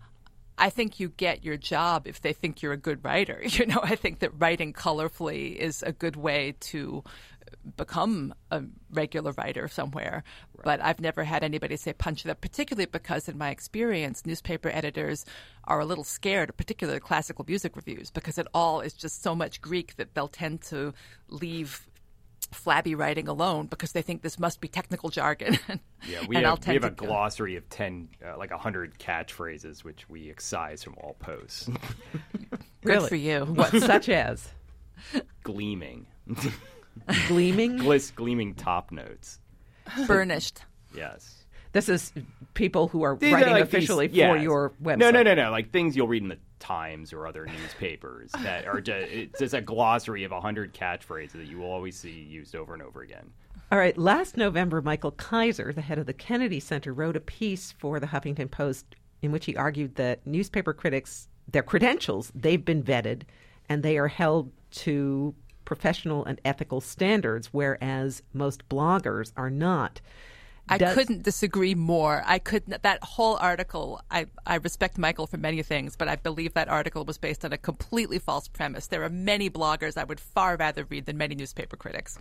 I 0.59 0.71
think 0.71 0.99
you 0.99 1.11
get 1.11 1.45
your 1.45 1.57
job 1.57 2.09
if 2.09 2.21
they 2.21 2.33
think 2.33 2.61
you're 2.61 2.73
a 2.73 2.77
good 2.77 3.05
writer. 3.05 3.41
You 3.49 3.67
know, 3.67 3.79
I 3.81 3.95
think 3.95 4.19
that 4.19 4.33
writing 4.37 4.73
colorfully 4.73 5.55
is 5.55 5.85
a 5.85 5.93
good 5.93 6.17
way 6.17 6.57
to 6.61 7.05
become 7.77 8.35
a 8.51 8.63
regular 8.91 9.33
writer 9.33 9.69
somewhere. 9.69 10.25
But 10.65 10.83
I've 10.83 11.01
never 11.01 11.25
had 11.25 11.45
anybody 11.45 11.77
say 11.77 11.93
punch 11.93 12.25
it 12.25 12.31
up, 12.31 12.41
particularly 12.41 12.87
because, 12.87 13.29
in 13.29 13.39
my 13.39 13.51
experience, 13.51 14.27
newspaper 14.27 14.69
editors 14.69 15.25
are 15.65 15.81
a 15.81 15.85
little 15.85 16.05
scared, 16.05 16.57
particularly 16.57 17.01
classical 17.01 17.45
music 17.47 17.77
reviews, 17.77 18.11
because 18.11 18.39
it 18.39 18.47
all 18.55 18.81
is 18.81 18.95
just 18.95 19.23
so 19.23 19.35
much 19.35 19.61
Greek 19.61 19.97
that 19.97 20.15
they'll 20.15 20.29
tend 20.29 20.63
to 20.63 20.93
leave 21.29 21.87
flabby 22.53 22.95
writing 22.95 23.29
alone 23.29 23.67
because 23.67 23.93
they 23.93 24.03
think 24.03 24.23
this 24.23 24.39
must 24.39 24.61
be 24.61 24.69
technical 24.69 25.11
jargon. 25.11 25.59
Yeah, 26.09 26.25
we 26.29 26.37
and 26.37 26.47
I'll 26.47 26.53
have, 26.53 26.61
we 26.61 26.65
tend 26.65 26.85
have 26.85 26.93
a 26.93 26.95
go- 26.95 27.07
glossary 27.07 27.57
of 27.57 27.69
10, 27.71 28.09
uh, 28.25 28.39
like 28.39 28.53
100 28.53 29.01
catchphrases, 29.01 29.83
which 29.83 30.09
we 30.09 30.31
excise 30.31 30.85
from 30.85 30.95
all 30.99 31.17
posts. 31.19 31.67
Good 31.67 32.61
really? 32.85 33.09
for 33.09 33.17
you. 33.17 33.45
What, 33.45 33.71
such 33.71 34.09
as 34.09 34.49
gleaming. 35.43 36.07
gleaming? 37.27 37.79
Gliss, 37.79 38.15
gleaming 38.15 38.55
top 38.55 38.91
notes. 38.93 39.39
Burnished. 40.07 40.63
Yes. 40.95 41.45
This 41.73 41.89
is 41.89 42.13
people 42.55 42.89
who 42.89 43.03
are 43.03 43.17
These 43.17 43.33
are 43.33 43.37
writing 43.37 43.53
like 43.53 43.71
these- 43.71 43.75
officially 43.75 44.09
yes. 44.13 44.31
for 44.31 44.43
your 44.43 44.73
website. 44.83 44.99
No, 44.99 45.11
no, 45.11 45.23
no, 45.23 45.35
no. 45.35 45.51
Like 45.51 45.71
things 45.71 45.97
you'll 45.97 46.09
read 46.09 46.23
in 46.23 46.29
the 46.29 46.39
Times 46.59 47.13
or 47.13 47.27
other 47.27 47.47
newspapers 47.47 48.33
that 48.33 48.67
are 48.67 48.81
just, 48.81 49.09
it's 49.13 49.39
just 49.39 49.55
a 49.55 49.61
glossary 49.61 50.25
of 50.25 50.33
100 50.33 50.75
catchphrases 50.75 51.33
that 51.33 51.47
you 51.47 51.59
will 51.59 51.71
always 51.71 51.97
see 51.97 52.11
used 52.11 52.57
over 52.57 52.75
and 52.75 52.83
over 52.83 53.03
again. 53.03 53.31
All 53.71 53.79
right. 53.79 53.97
Last 53.97 54.37
November, 54.37 54.83
Michael 54.83 55.13
Kaiser, 55.13 55.73
the 55.73 55.83
head 55.83 55.99
of 55.99 56.07
the 56.07 56.13
Kennedy 56.13 56.59
Center, 56.59 56.93
wrote 56.93 57.17
a 57.17 57.21
piece 57.21 57.73
for 57.73 58.01
the 58.01 58.09
Huffington 58.09 58.51
Post 58.51 58.97
in 59.23 59.31
which 59.31 59.45
he 59.45 59.57
argued 59.57 59.95
that 59.97 60.27
newspaper 60.27 60.73
critics, 60.73 61.29
their 61.51 61.63
credentials, 61.63 62.33
they've 62.35 62.65
been 62.65 62.83
vetted 62.83 63.23
and 63.69 63.83
they 63.83 63.99
are 63.99 64.09
held 64.09 64.51
to 64.71 65.35
professional 65.73 66.25
and 66.25 66.41
ethical 66.47 66.81
standards, 66.81 67.49
whereas 67.53 68.23
most 68.33 68.67
bloggers 68.71 69.33
are 69.37 69.51
not. 69.51 70.01
I 70.67 70.79
Does- 70.79 70.95
couldn't 70.95 71.23
disagree 71.25 71.75
more. 71.75 72.23
I 72.25 72.39
could 72.39 72.67
not, 72.67 72.83
that 72.85 73.05
whole 73.05 73.37
article. 73.37 74.01
I, 74.11 74.27
I 74.47 74.55
respect 74.57 74.97
Michael 74.97 75.27
for 75.27 75.37
many 75.37 75.63
things, 75.63 75.95
but 75.95 76.09
I 76.09 76.17
believe 76.17 76.55
that 76.55 76.71
article 76.71 77.05
was 77.05 77.19
based 77.19 77.45
on 77.45 77.53
a 77.53 77.59
completely 77.59 78.19
false 78.19 78.49
premise. 78.49 78.87
There 78.87 79.03
are 79.05 79.11
many 79.11 79.51
bloggers 79.51 79.99
I 79.99 80.05
would 80.05 80.21
far 80.21 80.57
rather 80.57 80.85
read 80.85 81.05
than 81.05 81.19
many 81.19 81.35
newspaper 81.35 81.77
critics. 81.77 82.19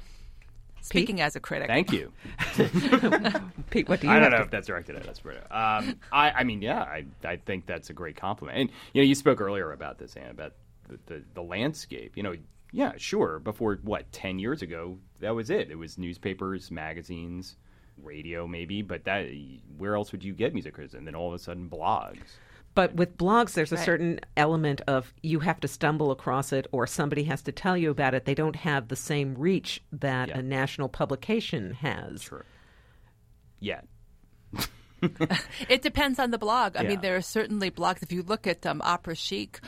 Speaking 0.82 1.22
as 1.22 1.38
a 1.38 1.40
critic, 1.40 1.68
Thank 1.68 1.94
you. 1.94 2.12
Pete, 3.70 3.88
what 3.88 4.02
do 4.02 4.08
you 4.08 4.14
I 4.14 4.20
don't 4.20 4.32
know 4.32 4.38
to- 4.38 4.44
if 4.44 4.52
that's 4.52 4.68
directed 4.68 4.98
at 4.98 5.08
us, 5.08 5.20
Britta. 5.22 5.44
Um, 5.58 5.96
I, 6.12 6.32
I 6.32 6.44
mean, 6.44 6.62
yeah, 6.62 6.82
I, 6.82 7.06
I 7.24 7.38
think 7.38 7.66
that's 7.66 7.90
a 7.90 7.94
great 7.94 8.18
compliment. 8.18 8.58
And 8.60 8.70
you 8.94 9.02
know, 9.02 9.06
you 9.06 9.16
spoke 9.16 9.40
earlier 9.40 9.72
about 9.72 10.00
this, 10.00 10.16
Anne, 10.18 10.32
about 10.32 10.54
the, 10.90 11.00
the, 11.06 11.24
the 11.34 11.42
landscape. 11.42 12.18
You 12.18 12.24
know, 12.24 12.36
yeah, 12.72 12.94
sure. 12.98 13.40
Before 13.40 13.80
what, 13.84 14.12
ten 14.12 14.40
years 14.40 14.62
ago, 14.62 14.98
that 15.20 15.36
was 15.36 15.50
it. 15.50 15.72
It 15.72 15.76
was 15.78 15.98
newspapers, 15.98 16.70
magazines, 16.72 17.56
radio, 18.02 18.48
maybe. 18.48 18.82
But 18.82 19.06
that, 19.06 19.28
where 19.78 19.96
else 19.96 20.12
would 20.12 20.24
you 20.24 20.34
get 20.34 20.54
music 20.54 20.74
criticism? 20.74 21.00
And 21.00 21.08
then 21.08 21.16
all 21.16 21.28
of 21.30 21.34
a 21.34 21.40
sudden, 21.40 21.70
blogs. 21.70 22.20
But 22.76 22.94
with 22.94 23.18
blogs, 23.18 23.54
there's 23.54 23.72
a 23.72 23.76
Right. 23.76 23.86
certain 23.86 24.20
element 24.36 24.82
of 24.88 25.12
you 25.24 25.40
have 25.40 25.60
to 25.62 25.68
stumble 25.68 26.12
across 26.12 26.54
it 26.54 26.68
or 26.72 26.86
somebody 26.86 27.24
has 27.24 27.42
to 27.44 27.52
tell 27.52 27.76
you 27.76 27.90
about 27.90 28.14
it. 28.14 28.26
They 28.26 28.36
don't 28.36 28.56
have 28.56 28.88
the 28.90 28.96
same 28.96 29.34
reach 29.34 29.82
that 29.94 30.28
Yeah. 30.30 30.38
a 30.38 30.42
national 30.44 30.88
publication 30.90 31.74
has. 31.74 32.22
Sure. 32.22 32.46
Yeah. 33.60 33.82
It 35.70 35.82
depends 35.84 36.18
on 36.20 36.32
the 36.32 36.38
blog. 36.40 36.76
I 36.76 36.82
Yeah. 36.82 36.90
mean, 36.90 37.02
there 37.02 37.16
are 37.16 37.22
certainly 37.22 37.70
blogs. 37.70 38.02
If 38.02 38.12
you 38.12 38.24
look 38.24 38.48
at 38.48 38.66
um, 38.66 38.82
Opera 38.84 39.16
Chic, 39.16 39.60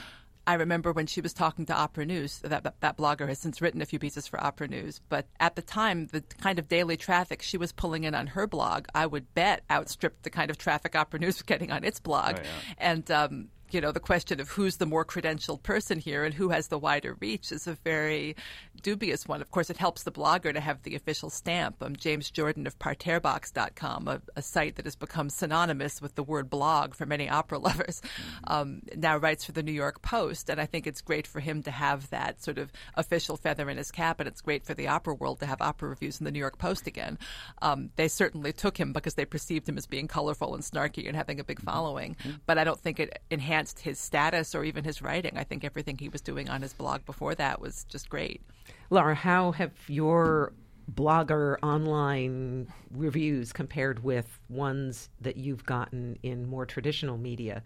I 0.49 0.55
remember 0.55 0.91
when 0.91 1.05
she 1.05 1.21
was 1.21 1.31
talking 1.31 1.67
to 1.67 1.75
Opera 1.75 2.07
News. 2.07 2.39
That, 2.39 2.73
that 2.79 2.97
blogger 2.97 3.27
has 3.27 3.37
since 3.37 3.61
written 3.61 3.83
a 3.83 3.85
few 3.85 3.99
pieces 3.99 4.25
for 4.25 4.43
Opera 4.43 4.67
News. 4.67 4.99
But 5.07 5.27
at 5.39 5.55
the 5.55 5.61
time, 5.61 6.07
the 6.07 6.21
kind 6.41 6.57
of 6.57 6.67
daily 6.67 6.97
traffic 6.97 7.43
she 7.43 7.55
was 7.55 7.71
pulling 7.71 8.03
in 8.03 8.15
on 8.15 8.25
her 8.25 8.47
blog, 8.47 8.87
I 8.95 9.05
would 9.05 9.31
bet 9.35 9.61
outstripped 9.69 10.23
the 10.23 10.31
kind 10.31 10.49
of 10.49 10.57
traffic 10.57 10.95
Opera 10.95 11.19
News 11.19 11.35
was 11.35 11.43
getting 11.43 11.71
on 11.71 11.83
its 11.83 11.99
blog. 11.99 12.37
Oh, 12.39 12.41
yeah. 12.41 12.73
And 12.79 13.11
um, 13.11 13.49
you 13.71 13.81
know, 13.81 13.91
the 13.91 13.99
question 13.99 14.39
of 14.39 14.49
who's 14.49 14.77
the 14.77 14.85
more 14.85 15.05
credentialed 15.05 15.63
person 15.63 15.99
here 15.99 16.23
and 16.23 16.33
who 16.33 16.49
has 16.49 16.67
the 16.67 16.79
wider 16.79 17.15
reach 17.19 17.51
is 17.51 17.67
a 17.67 17.73
very 17.83 18.35
dubious 18.81 19.27
one. 19.27 19.41
Of 19.41 19.51
course, 19.51 19.69
it 19.69 19.77
helps 19.77 20.03
the 20.03 20.11
blogger 20.11 20.53
to 20.53 20.59
have 20.59 20.83
the 20.83 20.95
official 20.95 21.29
stamp. 21.29 21.81
Um, 21.81 21.95
James 21.95 22.31
Jorden 22.31 22.65
of 22.65 22.79
parterrebox.com, 22.79 24.07
a, 24.07 24.21
a 24.35 24.41
site 24.41 24.75
that 24.75 24.85
has 24.85 24.95
become 24.95 25.29
synonymous 25.29 26.01
with 26.01 26.15
the 26.15 26.23
word 26.23 26.49
blog 26.49 26.93
for 26.95 27.05
many 27.05 27.29
opera 27.29 27.59
lovers, 27.69 28.01
um, 28.47 28.81
now 28.95 29.17
writes 29.17 29.45
for 29.45 29.51
the 29.51 29.63
New 29.63 29.71
York 29.71 30.01
Post. 30.01 30.49
And 30.49 30.59
I 30.59 30.65
think 30.65 30.87
it's 30.87 31.01
great 31.01 31.27
for 31.27 31.39
him 31.39 31.61
to 31.63 31.71
have 31.71 32.09
that 32.09 32.41
sort 32.41 32.57
of 32.57 32.71
official 32.95 33.37
feather 33.37 33.69
in 33.69 33.77
his 33.77 33.91
cap. 33.91 34.19
And 34.19 34.27
it's 34.27 34.41
great 34.41 34.65
for 34.65 34.73
the 34.73 34.87
opera 34.87 35.13
world 35.13 35.39
to 35.41 35.45
have 35.45 35.61
opera 35.61 35.89
reviews 35.89 36.19
in 36.19 36.25
the 36.25 36.31
New 36.31 36.39
York 36.39 36.57
Post 36.57 36.87
again. 36.87 37.17
Um, 37.61 37.91
they 37.95 38.07
certainly 38.07 38.53
took 38.53 38.79
him 38.79 38.93
because 38.93 39.15
they 39.15 39.25
perceived 39.25 39.67
him 39.67 39.77
as 39.77 39.85
being 39.85 40.07
colorful 40.07 40.55
and 40.55 40.63
snarky 40.63 41.07
and 41.07 41.15
having 41.15 41.39
a 41.39 41.43
big 41.43 41.61
following. 41.61 42.15
But 42.45 42.57
I 42.57 42.63
don't 42.63 42.79
think 42.79 42.99
it 42.99 43.21
enhanced 43.29 43.58
his 43.79 43.99
status 43.99 44.55
or 44.55 44.63
even 44.63 44.83
his 44.83 45.01
writing. 45.01 45.37
I 45.37 45.43
think 45.43 45.63
everything 45.63 45.97
he 45.97 46.09
was 46.09 46.21
doing 46.21 46.49
on 46.49 46.61
his 46.61 46.73
blog 46.73 47.05
before 47.05 47.35
that 47.35 47.59
was 47.59 47.83
just 47.85 48.09
great. 48.09 48.41
Laura, 48.89 49.15
how 49.15 49.51
have 49.51 49.71
your 49.87 50.53
blogger 50.93 51.57
online 51.61 52.71
reviews 52.91 53.53
compared 53.53 54.03
with 54.03 54.39
ones 54.49 55.09
that 55.21 55.37
you've 55.37 55.65
gotten 55.65 56.17
in 56.23 56.47
more 56.47 56.65
traditional 56.65 57.17
media? 57.17 57.63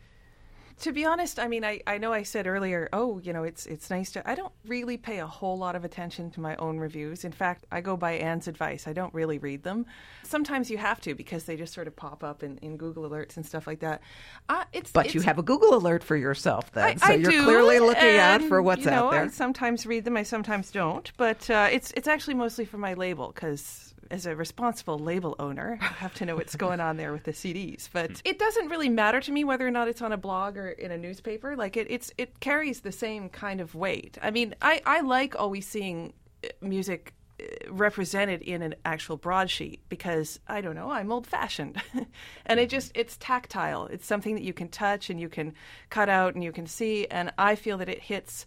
To 0.80 0.92
be 0.92 1.06
honest, 1.06 1.40
I 1.40 1.48
mean, 1.48 1.64
I, 1.64 1.82
I 1.88 1.98
know 1.98 2.12
I 2.12 2.24
said 2.24 2.48
earlier, 2.48 2.90
oh, 2.94 3.20
you 3.20 3.32
know, 3.32 3.44
it's 3.44 3.66
it's 3.66 3.90
nice 3.90 4.12
to. 4.12 4.30
I 4.30 4.36
don't 4.36 4.52
really 4.66 4.98
pay 4.98 5.20
a 5.20 5.28
whole 5.28 5.58
lot 5.58 5.76
of 5.76 5.86
attention 5.86 6.32
to 6.32 6.42
my 6.42 6.56
own 6.58 6.78
reviews. 6.78 7.24
In 7.24 7.32
fact, 7.32 7.66
I 7.72 7.82
go 7.82 7.96
by 7.96 8.14
Anne's 8.14 8.48
advice. 8.48 8.88
I 8.88 8.94
don't 8.94 9.14
really 9.14 9.38
read 9.38 9.64
them. 9.64 9.86
Sometimes 10.24 10.70
you 10.70 10.78
have 10.78 11.00
to 11.02 11.16
because 11.16 11.44
they 11.46 11.56
just 11.56 11.74
sort 11.74 11.88
of 11.88 11.96
pop 11.96 12.24
up 12.24 12.44
in, 12.44 12.58
in 12.58 12.78
Google 12.78 13.10
alerts 13.10 13.38
and 13.38 13.46
stuff 13.46 13.68
like 13.68 13.80
that. 13.80 14.02
Uh, 14.50 14.64
it's 14.74 14.92
But 14.92 15.14
you 15.14 15.22
have 15.22 15.38
a 15.38 15.44
Google 15.44 15.76
alert 15.76 16.04
for 16.04 16.16
yourself 16.16 16.72
then. 16.72 16.84
I, 16.84 16.96
so 16.96 17.06
I 17.06 17.14
you're 17.16 17.32
do, 17.32 17.44
clearly 17.44 17.80
looking 17.80 18.18
out 18.18 18.42
for 18.42 18.62
what's 18.62 18.86
you 18.86 18.92
know, 18.92 19.06
out 19.06 19.12
there. 19.12 19.24
I 19.24 19.28
sometimes 19.28 19.86
read 19.86 20.06
them, 20.06 20.18
I 20.18 20.24
sometimes 20.24 20.72
don't, 20.72 21.12
but 21.18 21.50
uh, 21.50 21.70
it's 21.72 21.92
it's 21.92 22.08
actually 22.08 22.36
mostly 22.36 22.66
for 22.66 22.78
my 22.78 22.94
label 22.94 23.32
because 23.34 23.94
as 24.14 24.28
a 24.28 24.36
responsible 24.36 25.00
label 25.00 25.36
owner, 25.40 25.80
I 25.82 25.86
have 25.86 26.14
to 26.16 26.26
know 26.26 26.36
what's 26.36 26.56
going 26.56 26.80
on 26.80 26.98
there 26.98 27.12
with 27.12 27.24
the 27.24 27.32
CDs. 27.32 27.90
But 27.92 28.22
it 28.24 28.38
doesn't 28.38 28.70
really 28.70 28.88
matter 28.88 29.20
to 29.20 29.32
me 29.32 29.44
whether 29.44 29.68
or 29.68 29.72
not 29.72 29.88
it's 29.88 30.04
on 30.04 30.12
a 30.12 30.18
blog 30.18 30.56
or 30.56 30.70
in 30.70 30.92
a 30.92 30.98
newspaper. 30.98 31.56
Like 31.56 31.76
it, 31.76 31.88
it's 31.90 32.12
it 32.20 32.40
carries 32.40 32.82
the 32.82 32.92
same 32.92 33.28
kind 33.28 33.60
of 33.60 33.74
weight. 33.74 34.20
I 34.22 34.30
mean, 34.30 34.54
I 34.62 34.82
I 34.86 35.02
like 35.02 35.36
always 35.36 35.68
seeing 35.68 36.14
uh, 36.44 36.50
music 36.62 37.16
uh, 37.42 37.46
represented 37.72 38.44
in 38.44 38.62
an 38.62 38.76
actual 38.86 39.18
broadsheet 39.18 39.80
because 39.90 40.40
I 40.48 40.62
don't 40.62 40.76
know 40.76 40.92
I'm 40.92 41.12
old 41.12 41.26
fashioned 41.26 41.82
and 42.46 42.60
it 42.60 42.70
just 42.70 42.92
it's 42.94 43.18
tactile 43.18 43.88
it's 43.88 44.06
something 44.06 44.36
that 44.36 44.44
you 44.44 44.54
can 44.54 44.68
touch 44.68 45.10
and 45.10 45.20
you 45.20 45.30
can 45.30 45.56
cut 45.90 46.10
out 46.10 46.36
and 46.36 46.44
you 46.44 46.52
can 46.52 46.68
see 46.68 47.08
and 47.08 47.34
I 47.40 47.56
feel 47.56 47.80
that 47.80 47.90
it 47.90 48.00
hits 48.00 48.46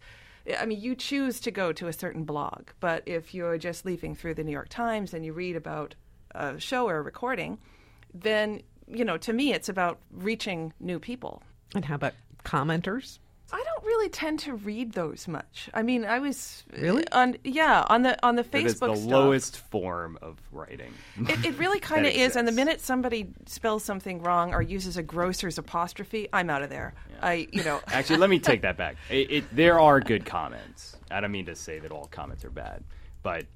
I 0.59 0.67
mean 0.67 0.81
you 0.81 0.95
choose 0.95 1.41
to 1.41 1.51
go 1.51 1.73
to 1.73 1.89
a 1.89 1.93
certain 1.93 2.25
blog 2.25 2.69
but 2.81 3.03
if 3.07 3.35
you're 3.35 3.59
just 3.59 3.85
leafing 3.85 4.15
through 4.15 4.35
the 4.35 4.45
New 4.45 4.53
York 4.53 4.69
Times 4.69 5.15
and 5.15 5.25
you 5.25 5.33
read 5.33 5.57
about 5.57 5.95
a 6.35 6.59
show 6.61 6.89
or 6.89 6.99
a 6.99 7.03
recording 7.03 7.59
then 8.15 8.63
you 8.87 9.05
know 9.05 9.17
to 9.19 9.33
me 9.33 9.53
it's 9.53 9.69
about 9.69 9.99
reaching 10.11 10.73
new 10.81 10.99
people 10.99 11.43
and 11.75 11.85
how 11.85 11.97
about 11.97 12.15
commenters? 12.45 13.19
Really 14.07 14.13
tend 14.13 14.39
to 14.41 14.55
read 14.55 14.93
those 14.93 15.27
much. 15.27 15.69
I 15.75 15.83
mean, 15.83 16.05
I 16.05 16.21
was 16.21 16.63
uh, 16.73 16.81
Really? 16.81 17.09
on 17.11 17.37
yeah 17.43 17.85
on 17.89 18.03
the 18.03 18.17
on 18.25 18.37
the 18.37 18.45
That 18.45 18.63
is 18.65 18.75
Facebook 18.77 18.95
the 18.95 18.97
stuff. 18.97 19.11
lowest 19.11 19.57
form 19.59 20.17
of 20.23 20.39
writing. 20.53 20.93
It, 21.29 21.45
it 21.45 21.59
really 21.59 21.81
kind 21.93 22.07
of 22.07 22.13
is. 22.13 22.37
And 22.37 22.47
the 22.47 22.53
minute 22.53 22.81
somebody 22.81 23.27
spells 23.47 23.83
something 23.83 24.23
wrong 24.23 24.55
or 24.55 24.63
uses 24.63 24.97
a 24.97 25.03
grocer's 25.03 25.59
apostrophe, 25.59 26.29
I'm 26.33 26.51
out 26.51 26.63
of 26.63 26.71
there. 26.71 26.95
I 27.21 27.49
you 27.51 27.65
know 27.65 27.81
Actually, 27.89 28.19
let 28.21 28.31
me 28.31 28.39
take 28.39 28.63
that 28.63 28.77
back. 28.77 28.95
It, 29.11 29.31
it, 29.31 29.57
there 29.57 29.81
are 29.81 29.99
good 29.99 30.25
comments. 30.25 30.97
I 31.11 31.21
don't 31.21 31.33
mean 31.33 31.47
to 31.47 31.57
say 31.57 31.81
that 31.81 31.91
all 31.91 32.07
comments 32.07 32.45
are 32.45 32.51
bad, 32.51 32.85
but 33.25 33.47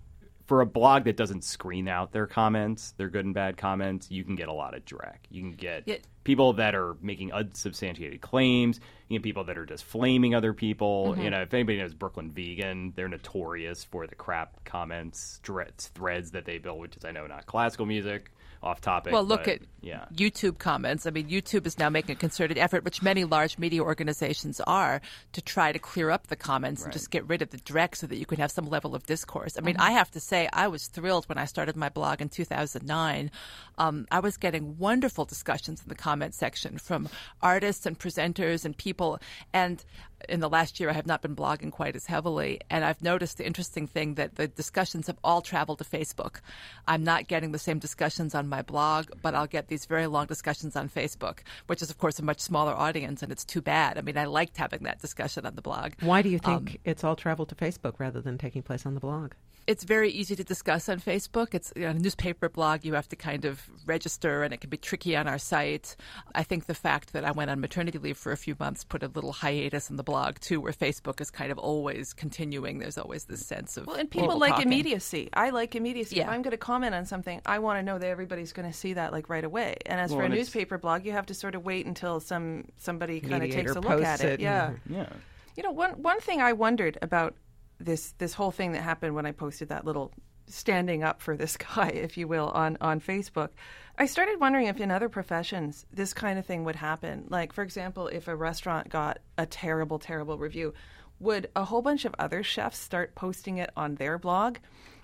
for 0.50 0.62
a 0.62 0.66
blog 0.66 1.04
that 1.04 1.16
doesn't 1.16 1.44
screen 1.44 1.86
out 1.86 2.10
their 2.10 2.26
comments, 2.26 2.90
their 2.96 3.08
good 3.08 3.24
and 3.24 3.32
bad 3.32 3.56
comments, 3.56 4.10
you 4.10 4.24
can 4.24 4.34
get 4.34 4.48
a 4.48 4.52
lot 4.52 4.74
of 4.74 4.84
dreck. 4.84 5.18
You 5.30 5.42
can 5.42 5.52
get 5.52 5.84
Yeah. 5.86 5.98
people 6.24 6.54
that 6.54 6.74
are 6.74 6.96
making 7.00 7.32
unsubstantiated 7.32 8.20
claims, 8.20 8.80
you 9.06 9.16
know, 9.16 9.22
people 9.22 9.44
that 9.44 9.56
are 9.56 9.64
just 9.64 9.84
flaming 9.84 10.34
other 10.34 10.52
people. 10.52 11.14
You 11.14 11.22
mm-hmm. 11.22 11.30
know, 11.30 11.42
if 11.42 11.54
anybody 11.54 11.78
knows 11.78 11.94
Brooklyn 11.94 12.32
Vegan, 12.32 12.92
they're 12.96 13.06
notorious 13.08 13.84
for 13.84 14.08
the 14.08 14.16
crap 14.16 14.64
comments, 14.64 15.38
threads, 15.44 15.86
threads 15.94 16.32
that 16.32 16.46
they 16.46 16.58
build, 16.58 16.80
which 16.80 16.96
is 16.96 17.04
I 17.04 17.12
know 17.12 17.28
not 17.28 17.46
classical 17.46 17.86
music, 17.86 18.32
off 18.62 18.80
topic. 18.80 19.12
Well, 19.12 19.24
look 19.24 19.44
but, 19.44 19.54
at 19.54 19.60
yeah. 19.80 20.04
YouTube 20.14 20.58
comments. 20.58 21.06
I 21.06 21.10
mean, 21.10 21.28
YouTube 21.28 21.66
is 21.66 21.78
now 21.78 21.88
making 21.88 22.16
a 22.16 22.18
concerted 22.18 22.58
effort, 22.58 22.84
which 22.84 23.02
many 23.02 23.24
large 23.24 23.58
media 23.58 23.82
organizations 23.82 24.60
are, 24.66 25.00
to 25.32 25.42
try 25.42 25.72
to 25.72 25.78
clear 25.78 26.10
up 26.10 26.26
the 26.26 26.36
comments 26.36 26.84
and 26.84 26.92
just 26.92 27.10
get 27.10 27.26
rid 27.26 27.40
of 27.42 27.50
the 27.50 27.58
dreck 27.58 27.96
so 27.96 28.06
that 28.06 28.16
you 28.16 28.26
can 28.26 28.38
have 28.38 28.50
some 28.50 28.66
level 28.66 28.94
of 28.94 29.06
discourse. 29.06 29.56
I 29.56 29.62
mean, 29.62 29.76
I 29.78 29.92
have 29.92 30.10
to 30.12 30.20
say, 30.20 30.48
I 30.52 30.68
was 30.68 30.88
thrilled 30.88 31.28
when 31.28 31.38
I 31.38 31.46
started 31.46 31.76
my 31.76 31.88
blog 31.88 32.20
in 32.20 32.28
2009. 32.28 33.30
Um, 33.78 34.06
I 34.10 34.20
was 34.20 34.36
getting 34.36 34.76
wonderful 34.76 35.24
discussions 35.24 35.82
in 35.82 35.88
the 35.88 35.94
comment 35.94 36.34
section 36.34 36.76
from 36.76 37.08
artists 37.40 37.86
and 37.86 37.98
presenters 37.98 38.64
and 38.64 38.76
people. 38.76 39.18
And 39.54 39.82
in 40.28 40.40
the 40.40 40.48
last 40.48 40.80
year, 40.80 40.90
I 40.90 40.94
have 40.94 41.06
not 41.06 41.22
been 41.22 41.36
blogging 41.36 41.70
quite 41.70 41.96
as 41.96 42.06
heavily. 42.06 42.60
And 42.70 42.84
I've 42.84 43.02
noticed 43.02 43.38
the 43.38 43.46
interesting 43.46 43.86
thing 43.86 44.14
that 44.14 44.36
the 44.36 44.48
discussions 44.48 45.06
have 45.06 45.18
all 45.24 45.42
traveled 45.42 45.78
to 45.78 45.84
Facebook. 45.84 46.40
I'm 46.86 47.04
not 47.04 47.28
getting 47.28 47.52
the 47.52 47.58
same 47.58 47.78
discussions 47.78 48.34
on 48.34 48.48
my 48.48 48.62
blog, 48.62 49.06
but 49.22 49.34
I'll 49.34 49.46
get 49.46 49.68
these 49.68 49.86
very 49.86 50.06
long 50.06 50.26
discussions 50.26 50.76
on 50.76 50.88
Facebook, 50.88 51.40
which 51.66 51.82
is, 51.82 51.90
of 51.90 51.98
course, 51.98 52.18
a 52.18 52.22
much 52.22 52.40
smaller 52.40 52.72
audience, 52.72 53.22
and 53.22 53.32
it's 53.32 53.44
too 53.44 53.60
bad. 53.60 53.98
I 53.98 54.02
mean, 54.02 54.18
I 54.18 54.24
liked 54.24 54.56
having 54.56 54.82
that 54.84 55.00
discussion 55.00 55.46
on 55.46 55.54
the 55.54 55.62
blog. 55.62 55.92
Why 56.00 56.22
do 56.22 56.28
you 56.28 56.40
um, 56.44 56.66
think 56.66 56.80
it's 56.84 57.04
all 57.04 57.16
traveled 57.16 57.48
to 57.50 57.54
Facebook 57.54 57.94
rather 57.98 58.20
than 58.20 58.38
taking 58.38 58.62
place 58.62 58.86
on 58.86 58.94
the 58.94 59.00
blog? 59.00 59.32
It's 59.70 59.84
very 59.84 60.10
easy 60.10 60.34
to 60.34 60.42
discuss 60.42 60.88
on 60.88 60.98
Facebook. 60.98 61.54
It's 61.54 61.72
you 61.76 61.82
know, 61.82 61.90
a 61.90 61.94
newspaper 61.94 62.48
blog. 62.48 62.84
You 62.84 62.94
have 62.94 63.08
to 63.10 63.16
kind 63.16 63.44
of 63.44 63.62
register, 63.86 64.42
and 64.42 64.52
it 64.52 64.60
can 64.60 64.68
be 64.68 64.76
tricky 64.76 65.14
on 65.16 65.28
our 65.28 65.38
site. 65.38 65.94
I 66.34 66.42
think 66.42 66.66
the 66.66 66.74
fact 66.74 67.12
that 67.12 67.24
I 67.24 67.30
went 67.30 67.50
on 67.52 67.60
maternity 67.60 67.98
leave 67.98 68.18
for 68.18 68.32
a 68.32 68.36
few 68.36 68.56
months 68.58 68.82
put 68.82 69.04
a 69.04 69.06
little 69.06 69.32
hiatus 69.32 69.88
in 69.88 69.94
the 69.94 70.02
blog 70.02 70.40
too, 70.40 70.60
where 70.60 70.72
Facebook 70.72 71.20
is 71.20 71.30
kind 71.30 71.52
of 71.52 71.58
always 71.58 72.12
continuing. 72.12 72.80
There's 72.80 72.98
always 72.98 73.26
this 73.26 73.46
sense 73.46 73.76
of 73.76 73.86
Well, 73.86 73.94
and 73.96 74.10
people 74.10 74.26
people 74.26 74.38
like 74.40 74.54
talking. 74.54 74.66
immediacy. 74.66 75.28
I 75.32 75.50
like 75.50 75.76
immediacy. 75.76 76.18
If 76.18 76.28
I'm 76.28 76.42
going 76.42 76.50
to 76.50 76.56
comment 76.56 76.94
on 76.96 77.06
something, 77.06 77.40
I 77.46 77.60
want 77.60 77.78
to 77.78 77.84
know 77.84 77.96
that 77.96 78.08
everybody's 78.08 78.52
going 78.52 78.68
to 78.68 78.76
see 78.76 78.94
that 78.94 79.12
like 79.12 79.28
right 79.28 79.44
away. 79.44 79.76
And 79.86 80.00
as 80.00 80.10
for 80.10 80.22
a 80.22 80.24
and 80.24 80.34
it's- 80.34 80.46
newspaper 80.46 80.78
blog, 80.78 81.06
you 81.06 81.12
have 81.12 81.26
to 81.26 81.34
sort 81.34 81.54
of 81.54 81.64
wait 81.64 81.86
until 81.86 82.18
some 82.18 82.64
somebody 82.76 83.20
kind 83.20 83.44
of 83.44 83.50
takes 83.50 83.70
a 83.70 83.80
look 83.80 84.02
at 84.02 84.20
it. 84.20 84.32
it 84.32 84.40
Yeah. 84.40 84.72
Yeah. 84.88 85.08
You 85.56 85.62
know, 85.62 85.70
one 85.70 85.92
one 86.02 86.20
thing 86.20 86.40
I 86.40 86.54
wondered 86.54 86.98
about 87.02 87.34
this 87.80 88.12
this 88.18 88.34
whole 88.34 88.50
thing 88.50 88.72
that 88.72 88.82
happened 88.82 89.14
when 89.14 89.26
I 89.26 89.32
posted 89.32 89.70
that 89.70 89.84
little 89.84 90.12
standing 90.46 91.02
up 91.02 91.20
for 91.22 91.36
this 91.36 91.56
guy, 91.74 91.88
if 91.88 92.16
you 92.16 92.28
will, 92.28 92.48
on 92.48 92.76
on 92.80 93.00
Facebook. 93.00 93.50
I 93.98 94.06
started 94.06 94.40
wondering 94.40 94.66
if 94.66 94.80
in 94.80 94.90
other 94.90 95.08
professions 95.08 95.84
this 95.92 96.14
kind 96.14 96.38
of 96.38 96.46
thing 96.46 96.64
would 96.64 96.76
happen. 96.76 97.26
Like, 97.28 97.52
for 97.52 97.62
example, 97.62 98.08
if 98.08 98.28
a 98.28 98.36
restaurant 98.36 98.88
got 98.88 99.18
a 99.36 99.46
terrible, 99.46 99.98
terrible 99.98 100.38
review, 100.38 100.72
would 101.18 101.50
a 101.54 101.64
whole 101.64 101.82
bunch 101.82 102.04
of 102.04 102.14
other 102.18 102.42
chefs 102.42 102.78
start 102.78 103.14
posting 103.14 103.58
it 103.58 103.70
on 103.76 103.96
their 103.96 104.18
blog? 104.18 104.58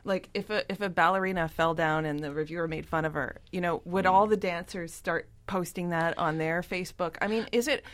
Like, 0.04 0.30
if 0.34 0.50
a 0.50 0.70
if 0.70 0.80
a 0.80 0.88
ballerina 0.88 1.48
fell 1.48 1.74
down 1.74 2.04
and 2.04 2.20
the 2.20 2.32
reviewer 2.32 2.68
made 2.68 2.86
fun 2.86 3.04
of 3.04 3.14
her, 3.14 3.40
you 3.52 3.60
know, 3.60 3.82
would 3.84 4.04
mm. 4.04 4.10
all 4.10 4.26
the 4.26 4.36
dancers 4.36 4.94
start 4.94 5.28
posting 5.46 5.90
that 5.90 6.16
on 6.18 6.38
their 6.38 6.62
Facebook? 6.62 7.16
I 7.20 7.26
mean, 7.26 7.46
is 7.52 7.68
it? 7.68 7.84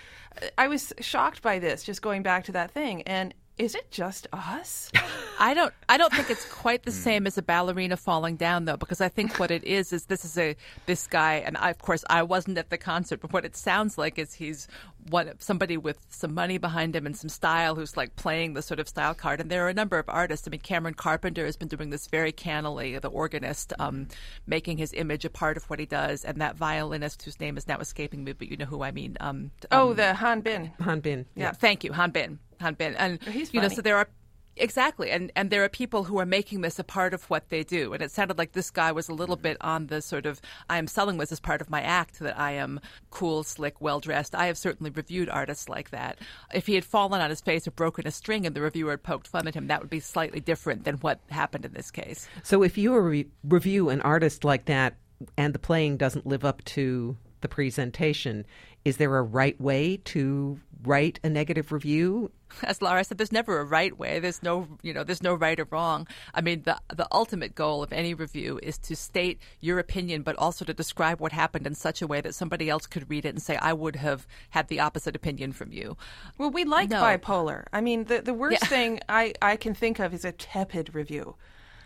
I 0.57 0.69
was 0.69 0.93
shocked 1.01 1.43
by 1.43 1.59
this. 1.59 1.83
Just 1.83 2.03
going 2.03 2.23
back 2.23 2.45
to 2.45 2.53
that 2.53 2.71
thing, 2.71 3.03
and 3.03 3.35
is 3.59 3.75
it 3.75 3.91
just 3.91 4.27
us? 4.33 4.91
I 5.39 5.55
don't. 5.55 5.73
I 5.89 5.97
don't 5.97 6.13
think 6.13 6.31
it's 6.31 6.45
quite 6.47 6.85
the 6.85 6.93
same 6.93 7.27
as 7.27 7.37
a 7.37 7.43
ballerina 7.43 7.97
falling 7.97 8.37
down, 8.37 8.65
though, 8.65 8.77
because 8.77 9.01
I 9.01 9.09
think 9.09 9.39
what 9.39 9.51
it 9.51 9.65
is 9.65 9.93
is 9.93 10.07
this 10.07 10.25
is 10.25 10.39
a 10.39 10.57
this 10.87 11.07
guy, 11.07 11.35
and 11.35 11.57
I, 11.57 11.71
of 11.71 11.79
course 11.79 12.05
I 12.09 12.23
wasn't 12.23 12.59
at 12.59 12.71
the 12.71 12.79
concert, 12.79 13.21
but 13.21 13.33
what 13.33 13.45
it 13.45 13.57
sounds 13.57 13.99
like 13.99 14.19
is 14.19 14.35
he's 14.35 14.69
one 15.11 15.31
somebody 15.39 15.77
with 15.77 15.99
some 16.09 16.33
money 16.33 16.59
behind 16.59 16.95
him 16.95 17.07
and 17.07 17.17
some 17.17 17.29
style 17.29 17.75
who's 17.75 17.97
like 17.97 18.15
playing 18.17 18.55
the 18.55 18.63
sort 18.63 18.81
of 18.81 18.89
style 18.89 19.15
card. 19.15 19.41
And 19.41 19.51
there 19.51 19.67
are 19.67 19.69
a 19.69 19.75
number 19.75 19.99
of 19.99 20.09
artists. 20.09 20.47
I 20.47 20.51
mean, 20.51 20.61
Cameron 20.61 20.95
Carpenter 20.95 21.45
has 21.45 21.57
been 21.57 21.69
doing 21.69 21.91
this 21.91 22.07
very 22.07 22.33
cannily, 22.33 22.99
the 22.99 23.09
organist, 23.09 23.73
um, 23.79 24.09
making 24.47 24.79
his 24.79 24.93
image 24.93 25.25
a 25.25 25.31
part 25.31 25.57
of 25.57 25.69
what 25.69 25.79
he 25.79 25.87
does, 25.87 26.25
and 26.25 26.41
that 26.41 26.57
violinist 26.57 27.23
whose 27.23 27.41
name 27.41 27.57
is 27.57 27.69
now 27.69 27.79
escaping 27.79 28.25
me, 28.25 28.33
but 28.33 28.49
you 28.49 28.57
know 28.57 28.65
who 28.65 28.83
I 28.83 28.93
mean. 28.93 29.17
Um, 29.21 29.51
oh, 29.71 29.91
um, 29.91 29.97
the 29.97 30.15
Hahn-Bin. 30.15 30.73
Han 30.81 31.01
Bin. 31.01 31.27
Yeah. 31.35 31.53
Thank 31.53 31.85
you, 31.85 31.93
Hahn-Bin. 31.93 32.39
Bin. 32.75 32.95
And 32.97 33.23
He's 33.25 33.53
you 33.53 33.61
know, 33.61 33.69
so 33.69 33.83
there 33.83 33.97
are 33.97 34.09
exactly, 34.57 35.11
and 35.11 35.33
and 35.35 35.51
there 35.51 35.65
are 35.65 35.69
people 35.69 36.05
who 36.05 36.19
are 36.19 36.27
making 36.27 36.61
this 36.61 36.79
a 36.79 36.85
part 36.85 37.15
of 37.15 37.25
what 37.31 37.49
they 37.49 37.63
do. 37.63 37.93
And 37.93 38.03
it 38.03 38.11
sounded 38.11 38.39
like 38.39 38.53
this 38.53 38.71
guy 38.71 38.93
was 38.93 39.09
a 39.09 39.15
little 39.15 39.37
mm-hmm. 39.37 39.43
bit 39.43 39.57
on 39.61 39.87
the 39.87 40.03
sort 40.03 40.27
of 40.27 40.41
I 40.69 40.79
am 40.79 40.87
selling 40.87 41.19
this 41.19 41.33
as 41.33 41.41
part 41.41 41.61
of 41.61 41.71
my 41.71 41.81
act 41.83 42.19
that 42.21 42.39
I 42.39 42.53
am 42.53 42.81
cool, 43.11 43.43
slick, 43.43 43.81
well 43.81 44.01
dressed. 44.01 44.35
I 44.35 44.47
have 44.47 44.59
certainly 44.59 44.91
reviewed 44.91 45.29
artists 45.29 45.69
like 45.69 45.91
that. 45.91 46.19
If 46.53 46.67
he 46.67 46.75
had 46.75 46.85
fallen 46.85 47.21
on 47.21 47.31
his 47.31 47.41
face 47.41 47.67
or 47.67 47.73
broken 47.73 48.07
a 48.07 48.11
string 48.11 48.47
and 48.47 48.55
the 48.55 48.61
reviewer 48.61 48.93
had 48.93 49.03
poked 49.03 49.29
fun 49.29 49.49
at 49.49 49.55
him, 49.55 49.67
that 49.69 49.81
would 49.81 49.91
be 49.91 50.01
slightly 50.01 50.41
different 50.41 50.85
than 50.85 50.97
what 50.97 51.21
happened 51.31 51.65
in 51.65 51.73
this 51.73 51.91
case. 51.91 52.29
So 52.43 52.63
if 52.63 52.79
you 52.79 52.97
re- 52.99 53.29
review 53.45 53.89
an 53.89 54.01
artist 54.03 54.45
like 54.45 54.67
that 54.67 54.97
and 55.37 55.55
the 55.55 55.59
playing 55.59 55.97
doesn't 55.97 56.27
live 56.27 56.45
up 56.45 56.65
to 56.65 57.17
the 57.41 57.49
presentation, 57.49 58.47
is 58.85 58.97
there 58.97 59.17
a 59.17 59.23
right 59.23 59.61
way 59.61 59.99
to 60.05 60.59
write 60.85 61.21
a 61.23 61.29
negative 61.29 61.71
review? 61.73 62.31
as 62.65 62.83
Laura 62.83 63.03
said, 63.03 63.17
there's 63.17 63.33
never 63.33 63.61
a 63.61 63.65
right 63.65 63.97
way. 63.99 64.19
There's 64.19 64.43
no, 64.43 64.69
you 64.83 64.93
know, 64.93 65.05
there's 65.05 65.23
no 65.23 65.33
right 65.35 65.59
or 65.59 65.67
wrong. 65.71 66.07
I 66.35 66.43
mean, 66.43 66.63
the 66.65 66.79
the 66.95 67.07
ultimate 67.11 67.55
goal 67.55 67.83
of 67.83 67.93
any 67.95 68.13
review 68.13 68.61
is 68.63 68.77
to 68.79 68.95
state 68.97 69.39
your 69.61 69.79
opinion, 69.79 70.21
but 70.23 70.37
also 70.37 70.65
to 70.67 70.75
describe 70.75 71.19
what 71.21 71.33
happened 71.33 71.67
in 71.67 71.75
such 71.75 72.03
a 72.03 72.07
way 72.07 72.21
that 72.21 72.35
somebody 72.35 72.69
else 72.69 72.87
could 72.87 73.09
read 73.09 73.25
it 73.25 73.31
and 73.31 73.41
say, 73.43 73.57
"I 73.57 73.73
would 73.73 73.97
have 73.97 74.27
had 74.51 74.69
the 74.69 74.81
opposite 74.81 75.17
opinion 75.17 75.53
from 75.53 75.73
you." 75.73 75.97
Well, 76.37 76.51
we 76.51 76.65
like 76.65 76.91
No. 76.91 77.01
bipolar. 77.01 77.65
I 77.73 77.81
mean, 77.81 78.05
the 78.05 78.21
the 78.21 78.35
worst 78.35 78.59
Yeah. 78.63 78.69
thing 78.69 79.01
I, 79.09 79.33
I 79.41 79.57
can 79.57 79.73
think 79.75 79.99
of 79.99 80.13
is 80.13 80.25
a 80.27 80.33
tepid 80.33 80.95
review, 80.95 81.37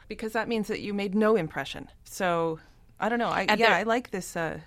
because 0.09 0.33
that 0.33 0.49
means 0.49 0.67
that 0.67 0.81
you 0.81 0.93
made 0.95 1.15
no 1.15 1.37
impression. 1.37 1.89
So 2.05 2.59
I 2.99 3.09
don't 3.09 3.21
know. 3.21 3.29
I 3.29 3.43
And 3.49 3.61
yeah, 3.61 3.69
there- 3.69 3.77
I 3.79 3.83
like 3.85 4.11
this. 4.11 4.35
Uh, 4.37 4.59
s- 4.59 4.63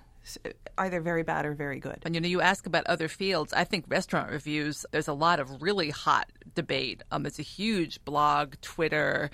either 0.78 1.02
very 1.02 1.24
bad 1.24 1.46
or 1.46 1.54
very 1.54 1.80
good. 1.80 2.00
And 2.04 2.16
you 2.16 2.22
know, 2.22 2.28
you 2.28 2.42
ask 2.42 2.66
about 2.66 2.86
other 2.88 3.08
fields. 3.08 3.54
I 3.54 3.64
think 3.64 3.86
restaurant 3.88 4.32
reviews. 4.32 4.86
There's 4.92 5.08
a 5.08 5.14
lot 5.14 5.40
of 5.40 5.62
really 5.62 5.90
hot 5.90 6.30
debate. 6.56 7.04
Um, 7.12 7.26
it's 7.26 7.40
a 7.40 7.44
huge 7.44 8.04
blog, 8.06 8.56
Twitter, 8.62 9.30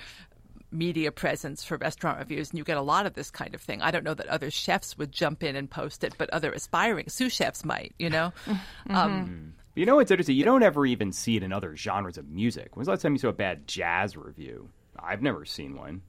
media 0.71 1.11
presence 1.11 1.63
for 1.63 1.77
restaurant 1.77 2.19
reviews, 2.19 2.49
and 2.49 2.57
you 2.57 2.63
get 2.65 2.77
a 2.77 2.81
lot 2.81 3.05
of 3.05 3.13
this 3.13 3.31
kind 3.31 3.55
of 3.55 3.61
thing. 3.61 3.81
I 3.81 3.91
don't 3.91 4.03
know 4.03 4.13
that 4.13 4.27
other 4.27 4.51
chefs 4.51 4.97
would 4.97 5.11
jump 5.11 5.43
in 5.43 5.55
and 5.55 5.69
post 5.69 6.03
it, 6.03 6.13
but 6.17 6.29
other 6.31 6.51
aspiring 6.51 7.07
sous 7.09 7.31
chefs 7.33 7.63
might. 7.63 7.93
You 7.97 8.09
know, 8.09 8.33
um, 8.89 9.53
You 9.75 9.85
know 9.85 9.95
what's 9.95 10.11
interesting? 10.11 10.35
You 10.35 10.43
don't 10.43 10.63
ever 10.63 10.85
even 10.85 11.11
see 11.11 11.37
it 11.37 11.43
in 11.43 11.53
other 11.53 11.75
genres 11.77 12.17
of 12.17 12.27
music. 12.29 12.75
When's 12.75 12.87
the 12.87 12.91
last 12.91 13.01
time 13.03 13.13
you 13.13 13.19
saw 13.19 13.29
a 13.29 13.33
bad 13.33 13.67
jazz 13.67 14.17
review? 14.17 14.69
I've 14.99 15.21
never 15.21 15.45
seen 15.45 15.75
one. 15.77 16.01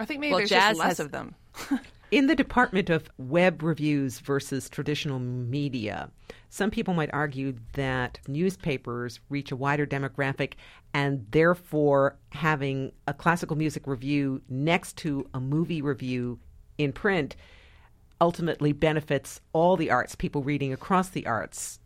I 0.00 0.04
think 0.06 0.20
maybe 0.20 0.30
Well, 0.32 0.38
there's 0.38 0.50
jazz 0.50 0.76
just 0.76 0.78
less 0.80 0.88
has- 0.88 1.00
of 1.00 1.12
them. 1.12 1.34
In 2.12 2.26
the 2.26 2.36
department 2.36 2.90
of 2.90 3.10
web 3.16 3.62
reviews 3.62 4.18
versus 4.18 4.68
traditional 4.68 5.18
media, 5.18 6.10
some 6.50 6.70
people 6.70 6.92
might 6.92 7.08
argue 7.10 7.54
that 7.72 8.18
newspapers 8.28 9.18
reach 9.30 9.50
a 9.50 9.56
wider 9.56 9.86
demographic 9.86 10.52
and 10.92 11.24
therefore 11.30 12.18
having 12.32 12.92
a 13.08 13.14
classical 13.14 13.56
music 13.56 13.86
review 13.86 14.42
next 14.50 14.98
to 14.98 15.26
a 15.32 15.40
movie 15.40 15.80
review 15.80 16.38
in 16.76 16.92
print 16.92 17.34
ultimately 18.20 18.72
benefits 18.72 19.40
all 19.54 19.78
the 19.78 19.90
arts, 19.90 20.14
people 20.14 20.42
reading 20.42 20.70
across 20.70 21.08
the 21.08 21.26
arts. 21.26 21.80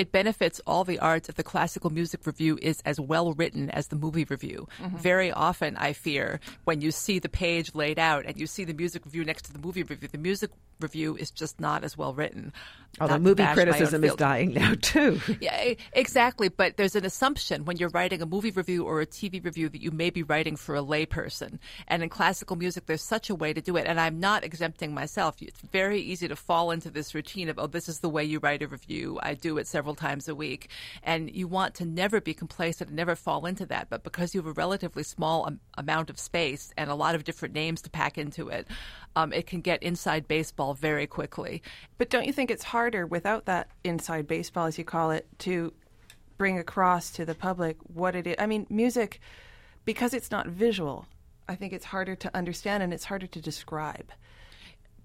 It 0.00 0.12
benefits 0.12 0.62
all 0.66 0.82
the 0.82 0.98
arts 0.98 1.28
if 1.28 1.34
the 1.34 1.42
classical 1.42 1.90
music 1.90 2.26
review 2.26 2.58
is 2.62 2.80
as 2.86 2.98
well 2.98 3.34
written 3.34 3.68
as 3.68 3.88
the 3.88 3.96
movie 3.96 4.24
review. 4.24 4.66
Mm-hmm. 4.78 4.96
Very 4.96 5.30
often, 5.30 5.76
I 5.76 5.92
fear, 5.92 6.40
when 6.64 6.80
you 6.80 6.90
see 6.90 7.18
the 7.18 7.28
page 7.28 7.74
laid 7.74 7.98
out 7.98 8.24
and 8.24 8.40
you 8.40 8.46
see 8.46 8.64
the 8.64 8.72
music 8.72 9.04
review 9.04 9.26
next 9.26 9.42
to 9.44 9.52
the 9.52 9.58
movie 9.58 9.82
review, 9.82 10.08
the 10.10 10.16
music 10.16 10.52
review 10.80 11.16
is 11.16 11.30
just 11.30 11.60
not 11.60 11.84
as 11.84 11.96
well 11.96 12.14
written. 12.14 12.52
Although 13.00 13.18
movie 13.18 13.34
bash 13.34 13.56
my 13.56 13.62
own 13.62 13.66
criticism 13.68 14.04
is 14.04 14.14
dying 14.16 14.54
now 14.54 14.74
too. 14.80 15.20
Yeah, 15.40 15.74
exactly. 15.92 16.48
But 16.48 16.76
there's 16.76 16.96
an 16.96 17.04
assumption 17.04 17.64
when 17.64 17.76
you're 17.76 17.90
writing 17.90 18.20
a 18.20 18.26
movie 18.26 18.50
review 18.50 18.84
or 18.84 19.00
a 19.00 19.06
TV 19.06 19.42
review 19.42 19.68
that 19.68 19.80
you 19.80 19.90
may 19.90 20.10
be 20.10 20.22
writing 20.22 20.56
for 20.56 20.74
a 20.74 20.82
layperson. 20.82 21.58
And 21.86 22.02
in 22.02 22.08
classical 22.08 22.56
music, 22.56 22.86
there's 22.86 23.02
such 23.02 23.30
a 23.30 23.34
way 23.34 23.52
to 23.52 23.60
do 23.60 23.76
it. 23.76 23.86
And 23.86 24.00
I'm 24.00 24.18
not 24.18 24.44
exempting 24.44 24.92
myself. 24.92 25.36
It's 25.40 25.60
very 25.60 26.00
easy 26.00 26.26
to 26.28 26.36
fall 26.36 26.72
into 26.72 26.90
this 26.90 27.14
routine 27.14 27.48
of, 27.48 27.58
oh, 27.58 27.68
this 27.68 27.88
is 27.88 28.00
the 28.00 28.08
way 28.08 28.24
you 28.24 28.38
write 28.40 28.62
a 28.62 28.66
review. 28.66 29.18
I 29.22 29.34
do 29.34 29.56
it 29.58 29.66
several 29.66 29.94
times 29.94 30.28
a 30.28 30.34
week. 30.34 30.68
And 31.02 31.30
you 31.34 31.46
want 31.46 31.74
to 31.76 31.84
never 31.84 32.20
be 32.20 32.34
complacent 32.34 32.90
and 32.90 32.96
never 32.96 33.14
fall 33.14 33.46
into 33.46 33.66
that. 33.66 33.88
But 33.88 34.02
because 34.02 34.34
you 34.34 34.40
have 34.40 34.50
a 34.50 34.52
relatively 34.52 35.04
small 35.04 35.46
am- 35.46 35.60
amount 35.78 36.10
of 36.10 36.18
space 36.18 36.72
and 36.76 36.90
a 36.90 36.94
lot 36.94 37.14
of 37.14 37.24
different 37.24 37.54
names 37.54 37.80
to 37.82 37.90
pack 37.90 38.18
into 38.18 38.48
it, 38.48 38.66
um, 39.16 39.32
it 39.32 39.46
can 39.46 39.60
get 39.60 39.82
inside 39.82 40.28
baseball 40.28 40.69
very 40.74 41.06
quickly. 41.06 41.62
But 41.98 42.10
don't 42.10 42.26
you 42.26 42.32
think 42.32 42.50
it's 42.50 42.64
harder 42.64 43.06
without 43.06 43.46
that 43.46 43.68
inside 43.84 44.26
baseball, 44.26 44.66
as 44.66 44.78
you 44.78 44.84
call 44.84 45.10
it, 45.10 45.26
to 45.40 45.72
bring 46.38 46.58
across 46.58 47.10
to 47.12 47.24
the 47.24 47.34
public 47.34 47.76
what 47.82 48.14
it 48.14 48.26
is? 48.26 48.36
I 48.38 48.46
mean, 48.46 48.66
music, 48.70 49.20
because 49.84 50.14
it's 50.14 50.30
not 50.30 50.46
visual, 50.46 51.06
I 51.48 51.54
think 51.54 51.72
it's 51.72 51.86
harder 51.86 52.14
to 52.16 52.36
understand 52.36 52.82
and 52.82 52.92
it's 52.92 53.04
harder 53.04 53.26
to 53.26 53.40
describe. 53.40 54.12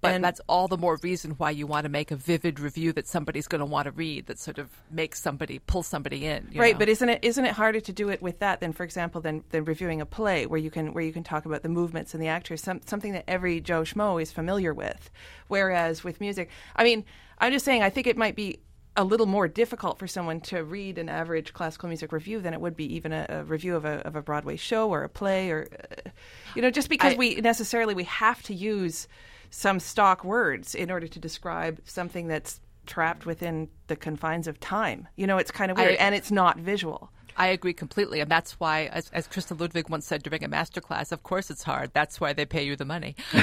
But 0.05 0.15
And- 0.15 0.23
that's 0.23 0.41
all 0.47 0.67
the 0.67 0.77
more 0.77 0.97
reason 1.01 1.31
why 1.31 1.51
you 1.51 1.67
want 1.67 1.83
to 1.85 1.89
make 1.89 2.11
a 2.11 2.15
vivid 2.15 2.59
review 2.59 2.93
that 2.93 3.07
somebody's 3.07 3.47
going 3.47 3.59
to 3.59 3.65
want 3.65 3.85
to 3.85 3.91
read, 3.91 4.27
that 4.27 4.39
sort 4.39 4.57
of 4.57 4.69
makes 4.91 5.21
somebody 5.21 5.59
pull 5.59 5.83
somebody 5.83 6.25
in. 6.25 6.47
you 6.51 6.59
right 6.61 6.73
know? 6.75 6.79
but 6.79 6.89
isn't 6.89 7.09
it 7.09 7.19
isn't 7.23 7.45
it 7.45 7.51
harder 7.53 7.79
to 7.79 7.91
do 7.93 8.09
it 8.09 8.21
with 8.21 8.39
that 8.39 8.59
than 8.59 8.73
for 8.73 8.83
example 8.83 9.21
than, 9.21 9.43
than 9.49 9.65
reviewing 9.65 10.01
a 10.01 10.05
play 10.05 10.45
where 10.45 10.59
you 10.59 10.71
can 10.71 10.93
where 10.93 11.03
you 11.03 11.11
can 11.13 11.23
talk 11.23 11.45
about 11.45 11.63
the 11.63 11.69
movements 11.69 12.13
and 12.13 12.21
the 12.23 12.27
actors 12.27 12.61
some, 12.61 12.81
something 12.85 13.13
that 13.13 13.23
every 13.27 13.59
joe 13.61 13.81
schmo 13.81 14.21
is 14.21 14.31
familiar 14.31 14.73
with 14.73 15.09
whereas 15.47 16.03
with 16.03 16.19
music 16.21 16.49
i 16.75 16.83
mean 16.83 17.03
i'm 17.39 17.51
just 17.51 17.65
saying 17.65 17.81
i 17.83 17.89
think 17.89 18.07
it 18.07 18.17
might 18.17 18.35
be 18.35 18.59
a 18.97 19.03
little 19.03 19.25
more 19.25 19.47
difficult 19.47 19.99
for 19.99 20.07
someone 20.07 20.39
to 20.39 20.63
read 20.63 20.97
an 20.97 21.09
average 21.09 21.51
classical 21.53 21.89
music 21.89 22.11
review 22.13 22.39
than 22.39 22.53
it 22.53 22.61
would 22.61 22.77
be 22.77 22.95
even 22.95 23.11
a, 23.11 23.25
a 23.27 23.43
review 23.43 23.75
of 23.75 23.83
a, 23.83 24.05
of 24.07 24.15
a 24.15 24.21
broadway 24.21 24.55
show 24.55 24.89
or 24.89 25.03
a 25.03 25.09
play 25.09 25.51
or 25.51 25.67
uh, 26.07 26.09
you 26.55 26.61
know 26.61 26.71
just 26.71 26.87
because 26.89 27.13
I- 27.13 27.17
we 27.17 27.35
necessarily 27.35 27.93
we 27.93 28.05
have 28.05 28.41
to 28.43 28.53
use 28.53 29.07
some 29.55 29.79
stock 29.79 30.25
words 30.25 30.75
in 30.75 30.91
order 30.91 31.07
to 31.07 31.17
describe 31.17 31.79
something 31.85 32.27
that's 32.27 32.59
trapped 32.85 33.25
within 33.25 33.69
the 33.87 33.95
confines 33.95 34.47
of 34.47 34.59
time. 34.59 35.07
You 35.15 35.27
know, 35.27 35.37
it's 35.37 35.49
kind 35.49 35.71
of 35.71 35.79
I- 35.79 35.85
weird, 35.85 35.95
and 35.95 36.13
it's 36.13 36.29
not 36.29 36.59
visual. 36.59 37.09
I 37.37 37.47
agree 37.47 37.73
completely, 37.73 38.19
and 38.21 38.29
that's 38.31 38.59
why, 38.61 38.85
as, 38.85 39.09
as 39.11 39.27
Christa 39.27 39.59
Ludwig 39.59 39.89
once 39.89 40.05
said 40.05 40.23
during 40.23 40.43
a 40.43 40.47
master 40.47 40.79
class, 40.79 41.11
of 41.11 41.23
course 41.23 41.49
it's 41.49 41.63
hard. 41.63 41.91
That's 41.93 42.21
why 42.21 42.31
they 42.31 42.45
pay 42.45 42.63
you 42.63 42.75
the 42.75 42.85
money. 42.85 43.15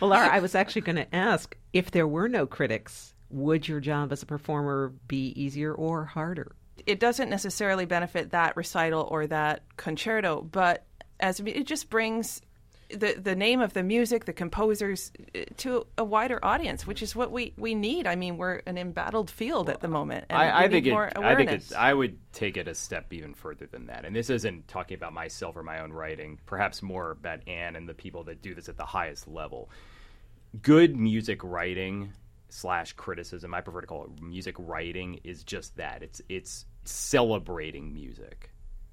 Well, 0.00 0.10
Laura, 0.10 0.28
I 0.28 0.38
was 0.38 0.54
actually 0.54 0.82
going 0.82 0.96
to 0.96 1.12
ask 1.12 1.56
if 1.72 1.90
there 1.90 2.06
were 2.06 2.28
no 2.28 2.46
critics, 2.46 3.14
would 3.30 3.66
your 3.66 3.80
job 3.80 4.12
as 4.12 4.22
a 4.22 4.26
performer 4.26 4.92
be 5.08 5.32
easier 5.34 5.74
or 5.74 6.04
harder? 6.04 6.54
It 6.86 7.00
doesn't 7.00 7.28
necessarily 7.28 7.84
benefit 7.84 8.30
that 8.30 8.56
recital 8.56 9.08
or 9.10 9.26
that 9.26 9.64
concerto, 9.76 10.42
but 10.42 10.84
as 11.18 11.40
it 11.40 11.66
just 11.66 11.90
brings 11.90 12.40
the 12.90 13.14
the 13.14 13.36
name 13.36 13.60
of 13.60 13.72
the 13.74 13.82
music, 13.82 14.24
the 14.24 14.32
composers, 14.32 15.12
uh, 15.34 15.40
to 15.58 15.86
a 15.96 16.04
wider 16.04 16.42
audience, 16.44 16.86
which 16.86 17.02
is 17.02 17.14
what 17.14 17.30
we, 17.30 17.52
we 17.56 17.74
need. 17.74 18.06
I 18.06 18.16
mean, 18.16 18.36
we're 18.36 18.62
an 18.66 18.78
embattled 18.78 19.30
field 19.30 19.68
at 19.68 19.80
the 19.80 19.88
moment. 19.88 20.26
And 20.30 20.38
I, 20.38 20.64
I 20.64 20.68
think 20.68 20.86
it, 20.86 20.94
I 20.94 21.34
think 21.34 21.50
it's, 21.50 21.72
I 21.72 21.92
would 21.92 22.18
take 22.32 22.56
it 22.56 22.68
a 22.68 22.74
step 22.74 23.12
even 23.12 23.34
further 23.34 23.66
than 23.66 23.86
that. 23.86 24.04
And 24.04 24.14
this 24.16 24.30
isn't 24.30 24.68
talking 24.68 24.94
about 24.94 25.12
myself 25.12 25.56
or 25.56 25.62
my 25.62 25.80
own 25.80 25.92
writing, 25.92 26.38
perhaps 26.46 26.82
more 26.82 27.10
about 27.10 27.46
Anne 27.46 27.76
and 27.76 27.88
the 27.88 27.94
people 27.94 28.24
that 28.24 28.42
do 28.42 28.54
this 28.54 28.68
at 28.68 28.76
the 28.76 28.86
highest 28.86 29.28
level. 29.28 29.70
Good 30.62 30.96
music 30.96 31.44
writing 31.44 32.12
slash 32.48 32.94
criticism, 32.94 33.52
I 33.52 33.60
prefer 33.60 33.82
to 33.82 33.86
call 33.86 34.04
it 34.04 34.22
music 34.22 34.54
writing, 34.58 35.20
is 35.24 35.44
just 35.44 35.76
that. 35.76 36.02
It's 36.02 36.22
it's 36.28 36.64
celebrating 36.84 37.92
music 37.92 38.50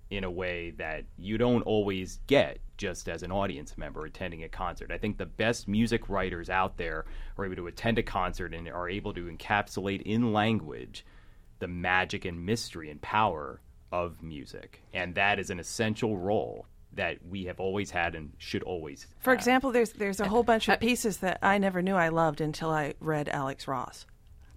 in 0.10 0.24
a 0.24 0.30
way 0.32 0.72
that 0.78 1.04
you 1.18 1.38
don't 1.38 1.64
always 1.64 2.20
get 2.28 2.60
just 2.78 3.08
as 3.10 3.24
an 3.24 3.32
audience 3.32 3.78
member 3.78 4.06
attending 4.06 4.44
a 4.44 4.50
concert. 4.50 4.92
I 4.92 4.98
think 4.98 5.18
the 5.18 5.26
best 5.26 5.68
music 5.68 6.10
writers 6.10 6.50
out 6.50 6.78
there 6.78 7.06
are 7.38 7.46
able 7.46 7.56
to 7.56 7.68
attend 7.68 7.98
a 7.98 8.04
concert 8.04 8.54
and 8.54 8.68
are 8.68 8.88
able 8.90 9.14
to 9.14 9.26
encapsulate 9.26 10.02
in 10.04 10.32
language 10.34 11.06
the 11.60 11.68
magic 11.68 12.26
and 12.26 12.46
mystery 12.46 12.92
and 12.92 13.02
power 13.02 13.62
of 13.92 14.22
music. 14.22 14.82
And 14.94 15.16
that 15.16 15.40
is 15.40 15.50
an 15.50 15.60
essential 15.60 16.18
role 16.18 16.66
that 16.94 17.18
we 17.28 17.46
have 17.46 17.60
always 17.60 17.92
had 17.92 18.14
and 18.16 18.32
should 18.38 18.64
always 18.64 19.08
For 19.20 19.32
have. 19.32 19.40
example, 19.40 19.72
there's 19.72 19.92
there's 19.94 20.20
a 20.20 20.28
whole 20.28 20.44
bunch 20.44 20.70
of 20.70 20.80
pieces 20.80 21.18
that 21.18 21.40
I 21.42 21.58
never 21.58 21.82
knew 21.82 21.96
I 21.96 22.10
loved 22.10 22.42
until 22.42 22.70
I 22.70 22.94
read 23.00 23.28
Alex 23.30 23.68
Ross 23.68 24.06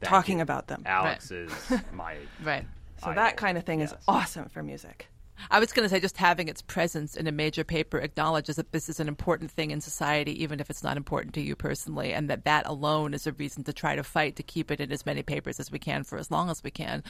Thank 0.00 0.08
talking 0.11 0.37
you. 0.38 0.42
about 0.42 0.66
them. 0.68 0.82
Alex 0.87 1.30
is 1.30 1.50
my 1.92 2.16
Right. 2.44 2.64
So 3.00 3.06
idol. 3.11 3.14
that 3.22 3.37
kind 3.37 3.56
of 3.58 3.64
thing 3.64 3.80
is 3.80 3.94
awesome 4.06 4.48
for 4.48 4.62
music. 4.62 5.06
I 5.51 5.61
was 5.61 5.72
going 5.72 5.88
to 5.88 5.94
say 5.94 6.01
just 6.01 6.16
having 6.16 6.48
its 6.48 6.62
presence 6.62 7.16
in 7.16 7.27
a 7.27 7.33
major 7.33 7.64
paper 7.64 7.98
acknowledges 7.98 8.57
that 8.57 8.72
this 8.72 8.88
is 8.88 9.01
an 9.01 9.09
important 9.09 9.51
thing 9.51 9.70
in 9.70 9.81
society, 9.81 10.42
even 10.42 10.61
if 10.61 10.70
it's 10.70 10.83
not 10.83 10.96
important 10.96 11.35
to 11.35 11.40
you 11.40 11.57
personally, 11.57 12.12
and 12.12 12.29
that 12.29 12.44
that 12.44 12.66
alone 12.66 13.14
is 13.14 13.27
a 13.27 13.33
reason 13.33 13.64
to 13.64 13.72
try 13.72 13.96
to 13.96 14.03
fight 14.03 14.37
to 14.37 14.42
keep 14.42 14.70
it 14.70 14.81
in 14.81 14.92
as 14.92 15.07
many 15.07 15.22
papers 15.22 15.61
as 15.61 15.70
we 15.70 15.79
can 15.79 16.05
for 16.05 16.18
as 16.18 16.31
long 16.31 16.51
as 16.51 16.62
we 16.62 16.70
can, 16.70 17.03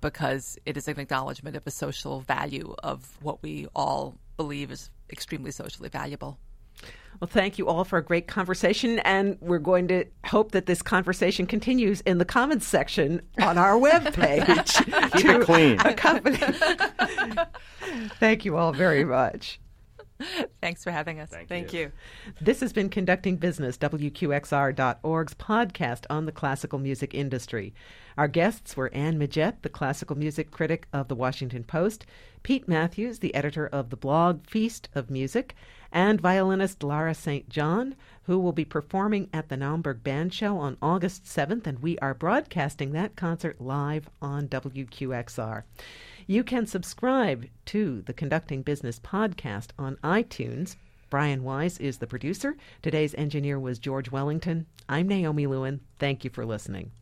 because 0.00 0.58
it 0.64 0.76
is 0.76 0.88
an 0.88 1.00
acknowledgement 1.00 1.56
of 1.56 1.66
a 1.66 1.70
social 1.70 2.20
value 2.20 2.74
of 2.82 3.18
what 3.20 3.42
we 3.42 3.66
all 3.74 4.14
believe 4.36 4.70
is 4.70 4.90
extremely 5.10 5.50
socially 5.50 5.88
valuable. 5.88 6.38
Well, 7.20 7.28
thank 7.28 7.56
you 7.56 7.68
all 7.68 7.84
for 7.84 7.98
a 7.98 8.04
great 8.04 8.26
conversation, 8.26 8.98
and 9.00 9.38
we're 9.40 9.60
going 9.60 9.86
to 9.88 10.06
hope 10.26 10.50
that 10.52 10.66
this 10.66 10.82
conversation 10.82 11.46
continues 11.46 12.00
in 12.00 12.18
the 12.18 12.24
comments 12.24 12.66
section 12.66 13.22
on 13.40 13.58
our 13.58 13.74
webpage. 13.78 15.12
keep 15.12 15.26
it 15.26 15.42
clean. 15.42 15.78
accompany. 15.80 16.36
thank 18.18 18.44
you 18.44 18.56
all 18.56 18.72
very 18.72 19.04
much. 19.04 19.60
Thanks 20.60 20.84
for 20.84 20.90
having 20.90 21.20
us. 21.20 21.30
Thank, 21.30 21.48
Thank 21.48 21.72
you. 21.72 21.92
This 22.40 22.60
has 22.60 22.72
been 22.72 22.88
Conducting 22.88 23.36
Business, 23.36 23.76
WQXR.org's 23.78 25.34
podcast 25.34 26.06
on 26.10 26.26
the 26.26 26.32
classical 26.32 26.78
music 26.78 27.14
industry. 27.14 27.74
Our 28.16 28.28
guests 28.28 28.76
were 28.76 28.92
Anne 28.92 29.18
Midgette, 29.18 29.62
the 29.62 29.68
classical 29.68 30.16
music 30.16 30.50
critic 30.50 30.86
of 30.92 31.08
the 31.08 31.14
Washington 31.14 31.64
Post, 31.64 32.06
Pete 32.42 32.68
Matthews, 32.68 33.20
the 33.20 33.34
editor 33.34 33.66
of 33.68 33.90
the 33.90 33.96
blog 33.96 34.46
Feast 34.46 34.88
of 34.94 35.10
Music, 35.10 35.54
and 35.92 36.20
violinist 36.20 36.82
Lara 36.82 37.14
St. 37.14 37.48
John, 37.48 37.94
who 38.24 38.38
will 38.38 38.52
be 38.52 38.64
performing 38.64 39.28
at 39.32 39.48
the 39.48 39.56
Naumburg 39.56 40.02
Bandshell 40.02 40.56
on 40.56 40.78
August 40.80 41.24
7th, 41.24 41.66
and 41.66 41.80
we 41.80 41.98
are 41.98 42.14
broadcasting 42.14 42.92
that 42.92 43.14
concert 43.14 43.60
live 43.60 44.08
on 44.20 44.48
WQXR. 44.48 45.64
You 46.26 46.42
can 46.44 46.66
subscribe 46.66 47.48
to 47.66 48.02
the 48.02 48.12
Conducting 48.12 48.62
Business 48.62 48.98
podcast 48.98 49.70
on 49.78 49.96
iTunes. 50.02 50.76
Brian 51.10 51.42
Wise 51.44 51.78
is 51.78 51.98
the 51.98 52.06
producer. 52.06 52.56
Today's 52.80 53.14
engineer 53.16 53.60
was 53.60 53.78
George 53.78 54.10
Wellington. 54.10 54.66
I'm 54.88 55.08
Naomi 55.08 55.46
Lewin. 55.46 55.80
Thank 55.98 56.24
you 56.24 56.30
for 56.30 56.46
listening. 56.46 56.92